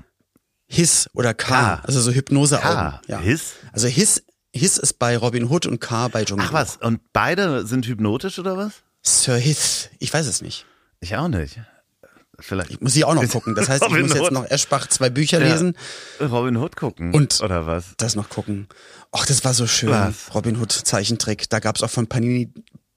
[0.69, 1.83] Hiss oder K, K.
[1.85, 2.95] also so Hypnoseaugen.
[3.09, 3.19] Ja.
[3.19, 3.55] Hiss?
[3.73, 4.23] Also Hiss,
[4.55, 6.47] Hiss ist bei Robin Hood und K bei Dschungel.
[6.49, 8.73] Ach was, und beide sind hypnotisch oder was?
[9.03, 10.65] Sir Hiss, ich weiß es nicht.
[11.01, 11.59] Ich auch nicht.
[12.41, 12.81] Vielleicht.
[12.83, 13.55] Muss ich auch noch gucken.
[13.55, 15.53] Das heißt, ich muss jetzt noch Eschbach zwei Bücher Ja.
[15.53, 15.77] lesen,
[16.21, 17.13] Robin Hood gucken.
[17.15, 17.95] Und- Oder was?
[17.99, 18.69] das noch gucken.
[19.13, 19.91] Ach, das war so schön.
[19.91, 20.35] Was?
[20.35, 21.49] Robin Hood Zeichentrick.
[21.51, 22.53] Da gab's auch von Panini,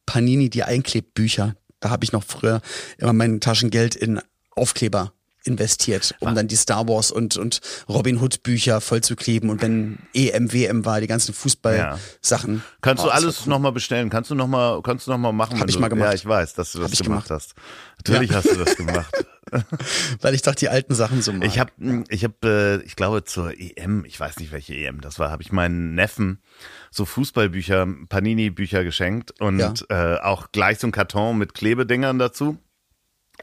[0.05, 1.55] Panini die Einklebbücher.
[1.79, 2.61] Da habe ich noch früher
[2.97, 4.21] immer mein Taschengeld in
[4.51, 5.13] Aufkleber
[5.43, 10.51] investiert, um dann die Star Wars und, und Robin Hood Bücher vollzukleben und wenn EM,
[10.53, 12.63] WM war, die ganzen Fußball-Sachen.
[12.81, 14.09] Kannst Oh, du alles nochmal bestellen?
[14.09, 15.59] Kannst du nochmal, kannst du noch mal machen?
[15.59, 16.09] Hab ich du, mal gemacht.
[16.09, 17.29] Ja, ich weiß, dass du das gemacht, gemacht.
[17.31, 17.55] hast.
[17.97, 18.37] Natürlich Ja.
[18.37, 19.13] hast du das gemacht.
[20.21, 21.45] Weil ich doch die alten Sachen so mag.
[21.47, 21.71] Ich habe,
[22.09, 25.43] ich habe, äh, ich glaube zur EM, ich weiß nicht welche EM das war, habe
[25.43, 26.41] ich meinen Neffen
[26.89, 29.73] so Fußballbücher, Panini-Bücher geschenkt und Ja.
[29.89, 32.57] äh, auch gleich so ein Karton mit Klebedingern dazu.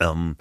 [0.00, 0.36] Ähm,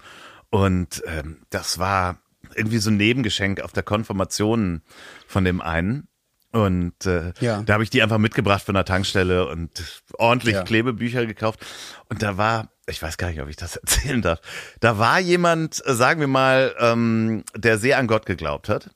[0.50, 2.18] und ähm, das war
[2.56, 4.82] irgendwie so ein Nebengeschenk auf der Konfirmation
[5.28, 6.08] von dem einen.
[6.52, 7.62] Und äh, Ja.
[7.62, 10.64] da habe ich die einfach mitgebracht von der Tankstelle und ordentlich Ja.
[10.64, 11.64] Klebebücher gekauft.
[12.10, 14.42] Und da war, ich weiß gar nicht, ob ich das erzählen darf,
[14.80, 18.90] da war jemand, äh, sagen wir mal, ähm, der sehr an Gott geglaubt hat.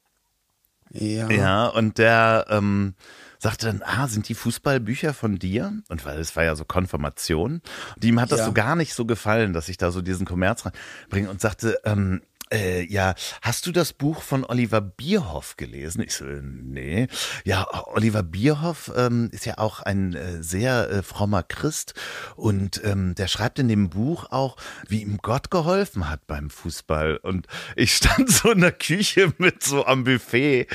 [0.89, 1.29] ja.
[1.29, 2.95] Ja, und der ähm,
[3.43, 5.73] sagte dann, ah, sind die Fußballbücher von dir?
[5.89, 7.61] Und weil es war ja so Konfirmation.
[7.95, 8.45] Und ihm hat das Ja.
[8.45, 12.21] so gar nicht so gefallen, dass ich da so diesen Kommerz reinbringe und sagte, ähm,
[12.51, 16.01] äh, ja, hast du das Buch von Oliver Bierhoff gelesen?
[16.03, 17.07] Ich so, äh, nee.
[17.45, 21.95] Ja, Oliver Bierhoff ähm, ist ja auch ein äh, sehr äh, frommer Christ
[22.35, 24.55] und ähm, der schreibt in dem Buch auch,
[24.87, 27.17] wie ihm Gott geholfen hat beim Fußball.
[27.17, 30.67] Und ich stand so in der Küche mit so am Buffet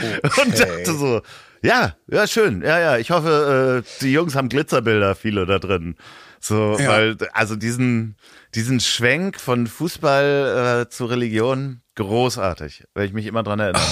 [0.43, 1.23] und dachte so,
[1.63, 2.63] ja, ja, schön.
[2.63, 5.97] Ja, ja, ich hoffe, äh, die Jungs haben Glitzerbilder, viele da drin.
[6.41, 6.89] So, Ja.
[6.91, 8.17] weil, also diesen,
[8.55, 12.85] diesen Schwenk von Fußball äh, zu Religion, großartig.
[12.95, 13.83] Werde ich mich immer dran erinnern.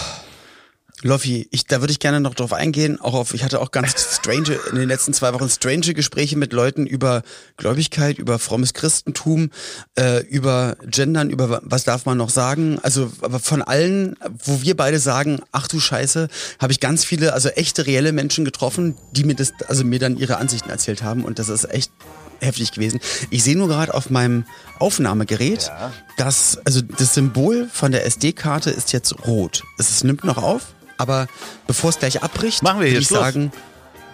[1.02, 2.98] Loffi, ich, da würde ich gerne noch drauf eingehen.
[3.00, 6.52] Auch auf, ich hatte auch ganz strange, in den letzten zwei Wochen strange Gespräche mit
[6.54, 7.22] Leuten über
[7.58, 9.50] Gläubigkeit, über frommes Christentum,
[9.98, 12.78] äh, über Gendern, über wa- was darf man noch sagen.
[12.82, 16.28] Also, aber von allen, wo wir beide sagen, ach du Scheiße,
[16.60, 20.16] habe ich ganz viele, also echte, reelle Menschen getroffen, die mir das, also mir dann
[20.16, 21.24] ihre Ansichten erzählt haben.
[21.26, 21.92] Und das ist echt
[22.40, 23.00] heftig gewesen.
[23.30, 24.44] Ich sehe nur gerade auf meinem
[24.78, 25.92] Aufnahmegerät, Ja.
[26.16, 29.62] dass, also das Symbol von der SD-Karte ist jetzt rot.
[29.78, 31.26] Es nimmt noch auf, aber
[31.66, 33.20] bevor es gleich abbricht, Machen wir hier würde ich Schluss.
[33.20, 33.52] sagen,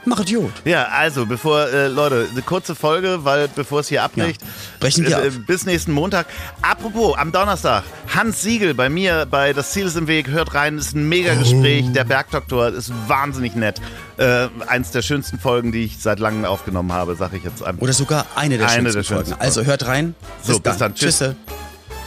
[0.04, 0.50] Mach Idiot.
[0.64, 4.42] Ja, also, bevor, äh, Leute, eine kurze Folge, weil bevor es hier abbricht.
[4.42, 4.48] Ja.
[4.80, 5.34] Brechen wir äh, ab.
[5.46, 6.26] Bis nächsten Montag.
[6.60, 10.26] Apropos, am Donnerstag, Hans Siegel bei mir bei Das Ziel ist im Weg.
[10.28, 11.84] Hört rein, ist ein mega Gespräch.
[11.88, 11.92] Oh.
[11.92, 13.80] Der Bergdoktor ist wahnsinnig nett.
[14.16, 17.82] Äh, eins der schönsten Folgen, die ich seit langem aufgenommen habe, sage ich jetzt einfach.
[17.82, 19.40] Oder sogar eine der Eine schönsten der schönsten Folgen.
[19.40, 20.16] Also hört rein.
[20.42, 20.94] So, bis dann.
[20.96, 21.18] Tschüss.
[21.18, 21.36] Tschüsse.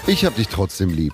[0.06, 1.14] Ich hab dich trotzdem lieb.